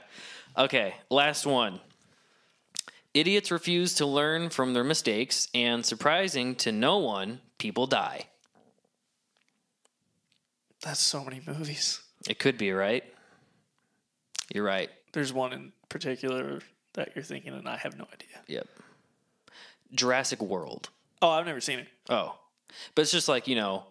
[0.57, 1.81] Okay, last one.
[3.13, 8.27] Idiots refuse to learn from their mistakes, and surprising to no one, people die.
[10.81, 11.99] That's so many movies.
[12.27, 13.03] It could be, right?
[14.53, 14.89] You're right.
[15.13, 16.59] There's one in particular
[16.93, 18.39] that you're thinking, and I have no idea.
[18.47, 18.67] Yep.
[19.93, 20.89] Jurassic World.
[21.21, 21.87] Oh, I've never seen it.
[22.09, 22.37] Oh,
[22.95, 23.83] but it's just like you know,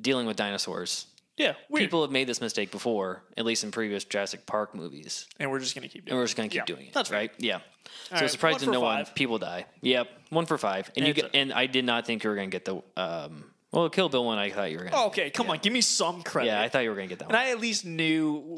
[0.00, 1.06] dealing with dinosaurs.
[1.36, 1.84] Yeah, weird.
[1.84, 5.58] People have made this mistake before, at least in previous Jurassic Park movies, and we're
[5.60, 6.18] just gonna keep and doing.
[6.18, 6.94] we're just gonna keep Yeah, doing it.
[6.94, 7.30] that's right.
[7.38, 7.60] Yeah.
[8.08, 9.66] so right, surprised to no one, people die.
[9.82, 12.36] Yep, one for five, and you It's get, and I did not think you were
[12.36, 13.50] gonna get the um.
[13.76, 15.04] Well, Kill Bill one, I thought you were gonna.
[15.08, 16.48] Okay, come on, give me some credit.
[16.48, 17.42] yeah, I thought you were gonna get that and one.
[17.42, 18.56] I at least knew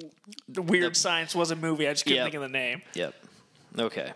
[0.48, 1.88] the Weird Science was a movie.
[1.88, 2.24] I just couldn't Yep.
[2.26, 2.82] think of the name.
[2.94, 3.14] Yep.
[3.80, 4.12] Okay.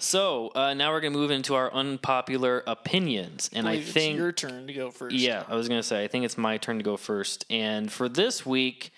[0.00, 4.32] So uh, now we're gonna move into our unpopular opinions, and I it's think your
[4.32, 5.14] turn to go first.
[5.14, 8.08] Yeah, I was gonna say I think it's my turn to go first, and for
[8.08, 8.90] this week,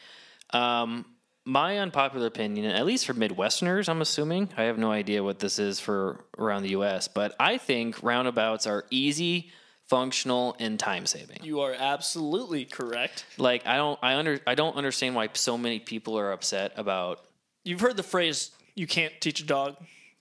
[0.54, 1.04] um,
[1.44, 5.58] my unpopular opinion, at least for Midwesterners, I'm assuming I have no idea what this
[5.58, 9.50] is for around the U.S., but I think roundabouts are easy,
[9.88, 11.38] functional, and time saving.
[11.42, 13.24] You are absolutely correct.
[13.38, 17.20] Like I don't, I under, I don't understand why so many people are upset about.
[17.64, 19.76] You've heard the phrase "you can't teach a dog,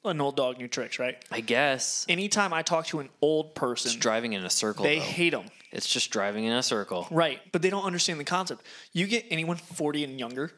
[0.06, 1.18] an old dog, new tricks," right?
[1.32, 4.84] I guess Anytime I talk to an old person, driving in a circle.
[4.84, 5.06] they though.
[5.06, 5.46] hate them.
[5.72, 7.08] It's just driving in a circle.
[7.10, 8.62] Right, but they don't understand the concept.
[8.92, 10.52] You get anyone 40 and younger,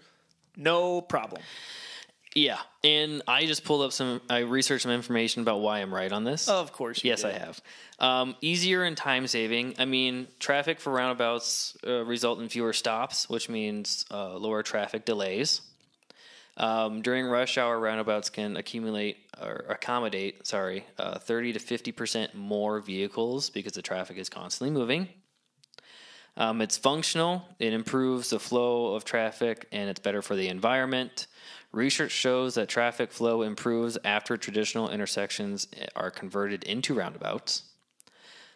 [0.57, 1.41] no problem.
[2.35, 4.19] Yeah, and I just pulled up some.
[4.29, 6.49] I researched some information about why I'm right on this.
[6.49, 7.01] Of course.
[7.01, 7.29] you Yes, do.
[7.29, 7.61] I have.
[7.97, 9.75] Um, easier and time saving.
[9.79, 15.05] I mean, traffic for roundabouts uh, result in fewer stops, which means uh, lower traffic
[15.05, 15.61] delays.
[16.57, 22.35] Um, during rush hour, roundabouts can accumulate or accommodate, sorry, uh, 30 to 50 percent
[22.35, 25.07] more vehicles because the traffic is constantly moving.
[26.37, 27.45] Um, it's functional.
[27.59, 31.27] It improves the flow of traffic, and it's better for the environment.
[31.75, 37.63] Research shows that traffic flow improves after traditional intersections are converted into roundabouts.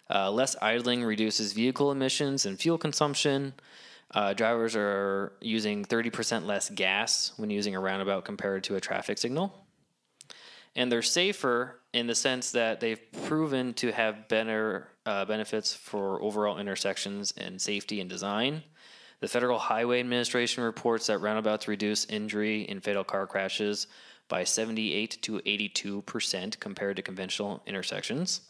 [0.10, 3.56] Uh, less idling reduces vehicle emissions and fuel consumption.
[4.12, 9.18] Uh, drivers are using 30% less gas when using a roundabout compared to a traffic
[9.18, 9.66] signal.
[10.74, 16.22] And they're safer in the sense that they've proven to have better uh, benefits for
[16.22, 18.64] overall intersections and safety and design.
[19.22, 23.88] The Federal Highway Administration reports that roundabouts reduce injury in fatal car crashes
[24.30, 28.42] by 78 to 82% compared to conventional intersections.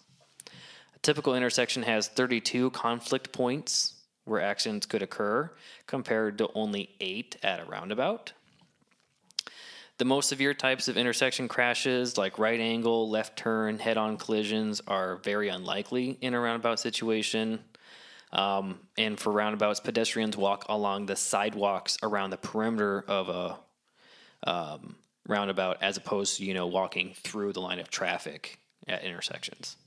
[0.47, 3.95] A typical intersection has 32 conflict points
[4.25, 5.51] where accidents could occur,
[5.87, 8.33] compared to only eight at a roundabout.
[9.97, 14.81] The most severe types of intersection crashes, like right angle, left turn, head on collisions,
[14.87, 17.59] are very unlikely in a roundabout situation.
[18.31, 23.57] Um, and for roundabouts, pedestrians walk along the sidewalks around the perimeter of a
[24.49, 24.95] um,
[25.27, 29.77] roundabout as opposed to, you know, walking through the line of traffic at intersections.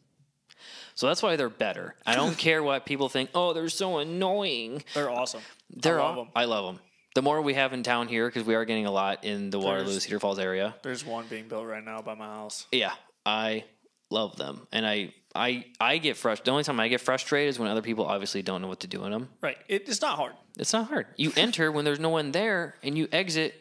[0.94, 1.94] So that's why they're better.
[2.04, 3.30] I don't care what people think.
[3.34, 4.82] Oh, they're so annoying.
[4.94, 5.40] They're awesome.
[5.70, 6.32] They're I love all- them.
[6.36, 6.80] I love them.
[7.14, 9.58] The more we have in town here, because we are getting a lot in the
[9.58, 10.74] Waterloo There's- Cedar Falls area.
[10.82, 12.66] There's one being built right now by my house.
[12.72, 12.92] Yeah,
[13.26, 13.64] I
[14.10, 16.46] love them, and I I I get frustrated.
[16.46, 18.86] The only time I get frustrated is when other people obviously don't know what to
[18.86, 19.28] do in them.
[19.40, 19.56] Right.
[19.68, 20.32] It, it's not hard.
[20.58, 21.06] It's not hard.
[21.16, 23.54] You enter when there's no one there, and you exit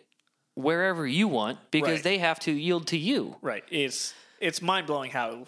[0.56, 2.04] wherever you want because Right.
[2.04, 3.36] they have to yield to you.
[3.42, 3.64] Right.
[3.72, 5.48] It's it's mind blowing how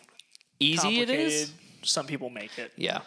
[0.59, 1.51] Easy it is.
[1.81, 2.71] some people make it.
[2.77, 2.99] Yeah.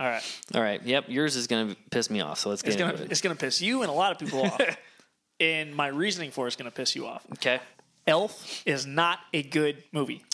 [0.00, 0.40] All right.
[0.54, 0.82] All right.
[0.82, 1.04] Yep.
[1.08, 2.40] Yours is gonna piss me off.
[2.40, 3.12] So let's get It's gonna it.
[3.12, 4.60] it's gonna piss you and a lot of people off.
[5.40, 7.24] and my reasoning for it's gonna piss you off.
[7.34, 7.60] Okay.
[8.06, 10.24] Elf is not a good movie.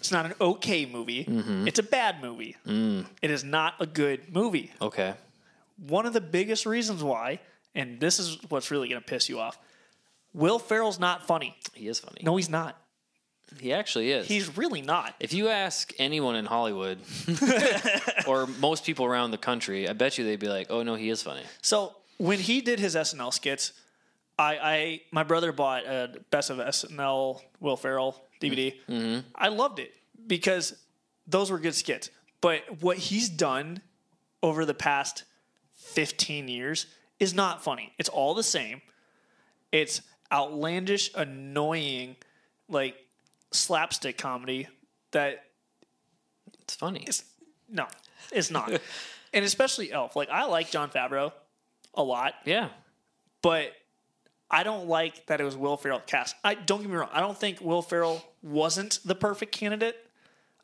[0.00, 1.24] It's not an okay movie.
[1.24, 1.68] Mm-hmm.
[1.68, 2.56] It's a bad movie.
[2.66, 3.04] Mm.
[3.20, 4.72] It is not a good movie.
[4.80, 5.14] Okay.
[5.86, 7.40] One of the biggest reasons why,
[7.74, 9.58] and this is what's really going to piss you off,
[10.32, 11.54] Will Ferrell's not funny.
[11.74, 12.22] He is funny.
[12.22, 12.80] No, he's not.
[13.58, 14.26] He actually is.
[14.26, 15.14] He's really not.
[15.20, 16.98] If you ask anyone in Hollywood
[18.26, 21.10] or most people around the country, I bet you they'd be like, "Oh no, he
[21.10, 23.72] is funny." So when he did his SNL skits,
[24.38, 28.74] I, I my brother bought a Best of SNL Will Ferrell DVD.
[28.88, 29.20] Mm-hmm.
[29.34, 29.92] I loved it
[30.26, 30.74] because
[31.26, 32.10] those were good skits.
[32.40, 33.82] But what he's done
[34.42, 35.24] over the past
[35.74, 36.86] 15 years
[37.18, 37.92] is not funny.
[37.98, 38.80] It's all the same.
[39.72, 42.16] It's outlandish, annoying,
[42.68, 42.96] like
[43.52, 44.68] slapstick comedy
[45.12, 45.44] that
[46.62, 47.04] It's funny.
[47.06, 47.24] it's
[47.68, 47.86] no,
[48.32, 48.70] it's not.
[49.32, 50.16] and especially Elf.
[50.16, 51.32] Like I like Jon Favreau
[51.94, 52.68] a lot yeah.
[53.42, 53.72] but
[54.50, 56.34] I don't like that it was Will Ferrell cast.
[56.42, 57.08] I don't get me wrong.
[57.12, 59.96] I don't think Will Ferrell wasn't the perfect candidate.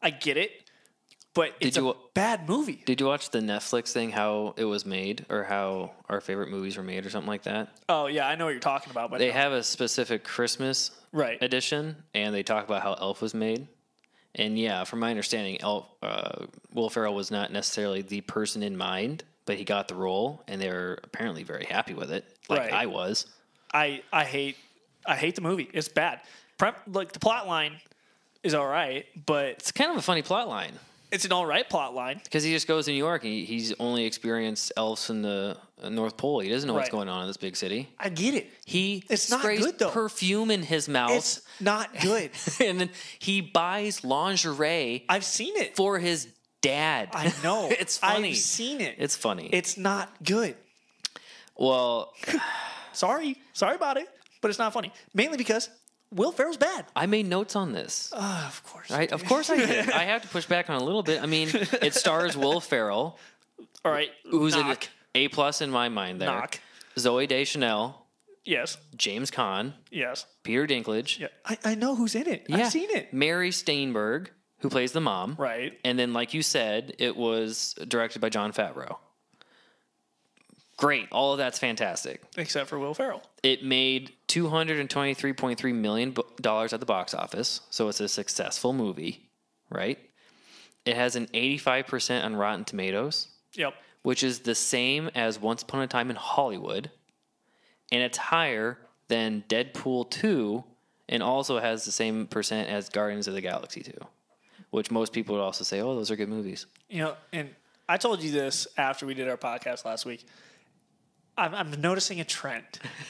[0.03, 0.51] I get it,
[1.35, 2.83] but it's you a bad movie.
[2.85, 4.11] Did you watch the Netflix thing?
[4.11, 7.69] How it was made, or how our favorite movies were made, or something like that?
[7.89, 9.35] oh yeah, I know what you're talking about, but They no.
[9.35, 11.41] have a specific Christmas right.
[11.43, 13.69] edition, and they talk about how Elf was made.
[14.35, 18.77] And yeah, from my understanding, Elf, uh, Will Ferrell was not necessarily the person in
[18.77, 22.61] mind, but he got the role, and they were apparently very happy with it, like
[22.61, 22.73] Right.
[22.73, 23.27] I was.
[23.77, 24.57] I I hate
[25.05, 25.69] I hate the movie.
[25.73, 26.21] It's bad.
[26.59, 27.75] Prep, like the plot line
[28.43, 30.73] is all right, but It's kind of a funny plot line
[31.13, 32.21] it's an all right plot line.
[32.25, 35.57] because he just goes to New York and he, he's only experienced elves in the
[35.81, 36.41] uh, North Pole.
[36.41, 36.99] He doesn't know what's Right.
[36.99, 37.89] going on in this big city.
[37.99, 38.51] I get it.
[38.65, 39.91] He It's not sprays good, though.
[39.91, 42.31] perfume in his mouth, It's not good.
[42.61, 45.77] and then he buys lingerie I've seen it.
[45.77, 46.29] for his
[46.61, 47.11] dad.
[47.13, 47.69] I know.
[47.83, 48.31] it's funny.
[48.31, 48.97] I've seen it.
[48.99, 49.49] It's funny.
[49.53, 50.57] It's not good.
[51.57, 52.13] well,
[52.97, 54.09] Sorry, sorry about it,
[54.41, 54.93] but it's not funny.
[55.15, 55.69] Mainly because
[56.13, 56.87] Will Ferrell's bad.
[56.95, 58.11] I made notes on this.
[58.15, 58.91] Uh, of course.
[58.91, 59.91] I, of course I did.
[59.91, 61.23] I have to push back on a little bit.
[61.23, 63.19] I mean, it stars Will Ferrell,
[63.85, 64.11] All right.
[64.31, 64.77] who's an.
[65.15, 66.21] A plus in my mind.
[66.21, 66.61] There, Knock.
[66.97, 68.07] Zooey Deschanel,
[68.45, 68.77] Yes.
[68.97, 70.25] James Caan, Yes.
[70.43, 71.29] Peter Dinklage, Yeah.
[71.45, 72.47] I, I know who's in it.
[72.49, 72.57] Yeah.
[72.59, 73.13] I've seen it.
[73.13, 74.29] Mary Steenburgen,
[74.61, 75.79] who plays the mom, Right.
[75.85, 78.97] and then, like you said, it was directed by Jon Favreau.
[80.77, 82.21] Great, all of that's fantastic.
[82.37, 83.23] Except for Will Ferrell.
[83.43, 87.89] It made two hundred and twenty-three point three million dollars at the box office, so
[87.89, 89.31] it's a successful movie,
[89.71, 89.99] right?
[90.85, 93.75] It has an eighty-five percent on Rotten Tomatoes, Yep.
[94.03, 96.91] which is the same as Once Upon a Time in Hollywood,
[97.91, 98.77] and it's higher
[99.09, 100.63] than Deadpool two,
[101.09, 103.99] and also has the same percent as Guardians of the Galaxy two,
[104.71, 107.49] which most people would also say, "Oh, those are good movies." You know, and
[107.89, 110.27] I told you this after we did our podcast last week.
[111.39, 112.65] I'm, I'm noticing a trend.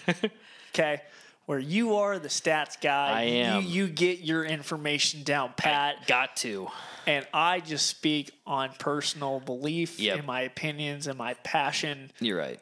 [0.74, 1.02] okay.
[1.46, 3.12] Where you are the stats guy.
[3.12, 3.62] I am.
[3.62, 6.06] You, you get your information down pat.
[6.08, 6.66] Got to.
[7.06, 10.18] and I just speak on personal belief Yep.
[10.18, 12.10] and my opinions and my passion.
[12.18, 12.58] You're right.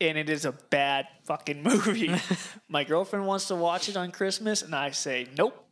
[0.00, 2.14] and it is a bad fucking movie.
[2.68, 5.64] My girlfriend wants to watch it on Christmas, and I say, nope.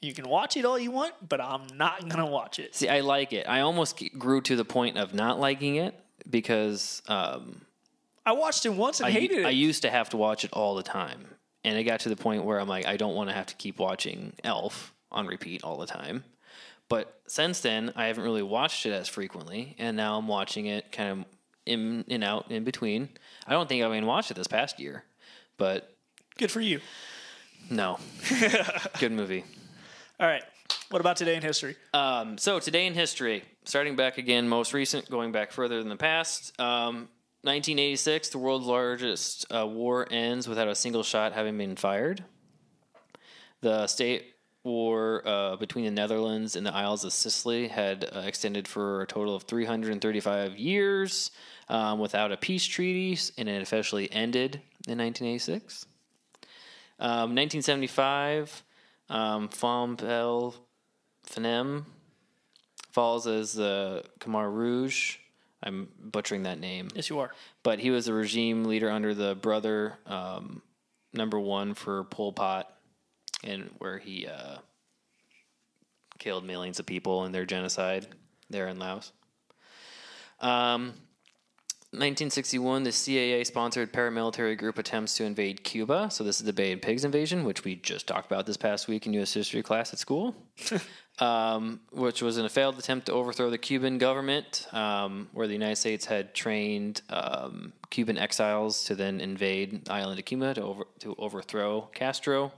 [0.00, 2.74] You can watch it all you want, but I'm not gonna watch it.
[2.76, 3.48] See, I like it.
[3.48, 5.94] I almost grew to the point of not liking it
[6.28, 7.60] because um,
[8.24, 9.46] I watched it once and I, hated it.
[9.46, 11.24] I used to have to watch it all the time,
[11.64, 13.54] and it got to the point where I'm like, I don't want to have to
[13.56, 16.24] keep watching Elf on repeat all the time.
[16.88, 20.92] But since then, I haven't really watched it as frequently, and now I'm watching it
[20.92, 21.24] kind of
[21.64, 23.08] in and out in between.
[23.46, 25.04] I don't think I've even watched it this past year,
[25.56, 25.94] but
[26.38, 26.80] Good for you.
[27.70, 27.98] no,
[28.98, 29.44] good movie.
[30.20, 30.42] All right.
[30.90, 31.76] What about today in history?
[31.94, 35.96] Um, so today in history, starting back again, most recent, going back further than the
[35.96, 36.58] past.
[36.60, 37.08] Um,
[37.44, 42.24] 1986, the world's largest uh, war ends without a single shot having been fired.
[43.62, 48.68] The state war uh, between the Netherlands and the Isles of Scilly had uh, extended
[48.68, 51.32] for a total of 335 years
[51.68, 54.56] um, without a peace treaty, and it officially ended
[54.86, 55.86] in 1986.
[57.00, 58.62] Um, 1975,
[59.08, 60.54] um, Fombelle
[61.26, 61.84] Phenem
[62.92, 65.16] falls as the Khmer Rouge.
[65.62, 67.30] I'm butchering that name, Yes, you are.
[67.62, 70.60] but he was a regime leader under the brother um,
[71.12, 72.72] number one for Pol Pot,
[73.44, 74.56] and where he uh,
[76.18, 78.06] killed millions of people in their genocide
[78.50, 79.12] there in Laos.
[80.40, 80.94] Um,
[81.94, 86.08] 1961, the CIA sponsored paramilitary group attempts to invade Cuba.
[86.10, 88.88] So, this is the Bay and Pigs invasion, which we just talked about this past
[88.88, 89.34] week in U.S.
[89.34, 90.34] history class at school,
[91.18, 95.52] um, which was in a failed attempt to overthrow the Cuban government, um, where the
[95.52, 100.62] United States had trained um, Cuban exiles to then invade the island of Cuba to,
[100.62, 102.52] over, to overthrow Castro.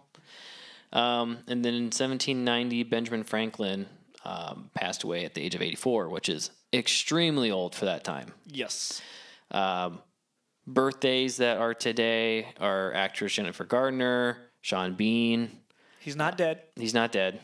[0.92, 3.86] Um, and then in 1790, Benjamin Franklin
[4.24, 8.32] um, passed away at the age of 84, which is extremely old for that time.
[8.46, 9.02] Yes.
[9.50, 10.00] Um,
[10.66, 15.50] birthdays that are today are actress Jennifer Garner, Sean Bean.
[16.00, 16.62] He's not dead.
[16.76, 17.40] He's not dead.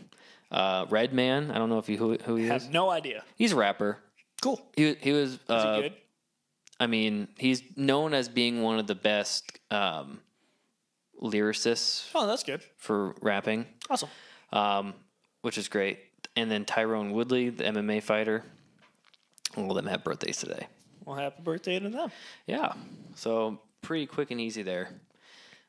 [0.51, 1.51] Uh, Redman.
[1.51, 2.51] I don't know if you who, who he is.
[2.51, 3.23] Have no idea.
[3.37, 3.99] He's a rapper.
[4.43, 4.61] Cool.
[4.77, 5.35] He he was.
[5.35, 5.93] Is Uh, he good?
[6.81, 10.21] I mean, he's known as being one of the best um,
[11.23, 12.63] lyricists Oh, that's good.
[12.79, 13.67] for rapping.
[13.91, 14.09] Awesome.
[14.53, 14.95] um,
[15.43, 15.99] which is great.
[16.37, 18.45] And then Tyron Woodley, the MMA fighter.
[19.57, 20.67] All of them have birthdays today.
[21.05, 22.11] Well, happy birthday to them.
[22.47, 22.73] Yeah,
[23.15, 24.89] so pretty quick and easy there.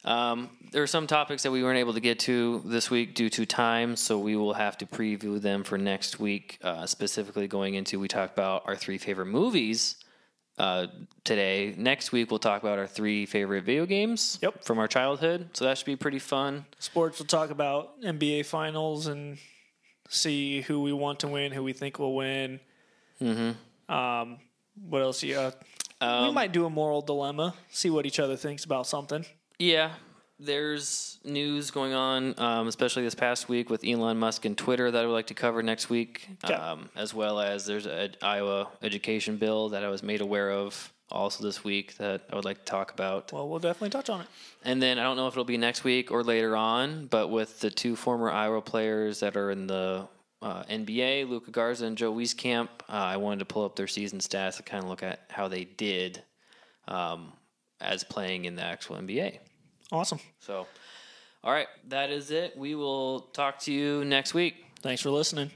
[0.04, 3.30] Um, there are some topics that we weren't able to get to this week due
[3.30, 6.58] to time, so we will have to preview them for next week.
[6.64, 9.98] Uh, specifically, going into we talked about our three favorite movies
[10.58, 10.88] uh,
[11.24, 11.76] today.
[11.78, 14.64] Next week, we'll talk about our three favorite video games Yep.
[14.64, 15.50] from our childhood.
[15.54, 16.66] So that should be pretty fun.
[16.80, 19.38] Sports will talk about NBA finals and
[20.10, 22.60] see who we want to win, who we think will win.
[23.22, 23.94] Mm-hmm.
[23.94, 24.40] Um,
[24.90, 25.22] what else?
[25.22, 25.52] Yeah,
[26.02, 27.54] we might do a moral dilemma.
[27.70, 29.26] See what each other thinks about something.
[29.62, 29.92] Yeah,
[30.40, 35.04] there's news going on, um, especially this past week with Elon Musk and Twitter that
[35.04, 36.56] I would like to cover next week, Okay.
[36.56, 40.92] um, as well as there's an Iowa education bill that I was made aware of
[41.12, 43.32] also this week that I would like to talk about.
[43.32, 44.28] Well, we'll definitely touch on it.
[44.64, 47.60] And then I don't know if it'll be next week or later on, but with
[47.60, 50.08] the two former Iowa players that are in the
[50.42, 54.18] uh, NBA, Luka Garza and Joe Wieskamp, uh, I wanted to pull up their season
[54.18, 56.24] stats to kind of look at how they did
[56.88, 57.34] um,
[57.80, 59.38] as playing in the actual NBA.
[59.92, 60.20] Awesome.
[60.40, 60.68] So,
[61.44, 62.58] all right, that is it.
[62.58, 64.66] We will talk to you next week.
[64.82, 65.52] Thanks for listening.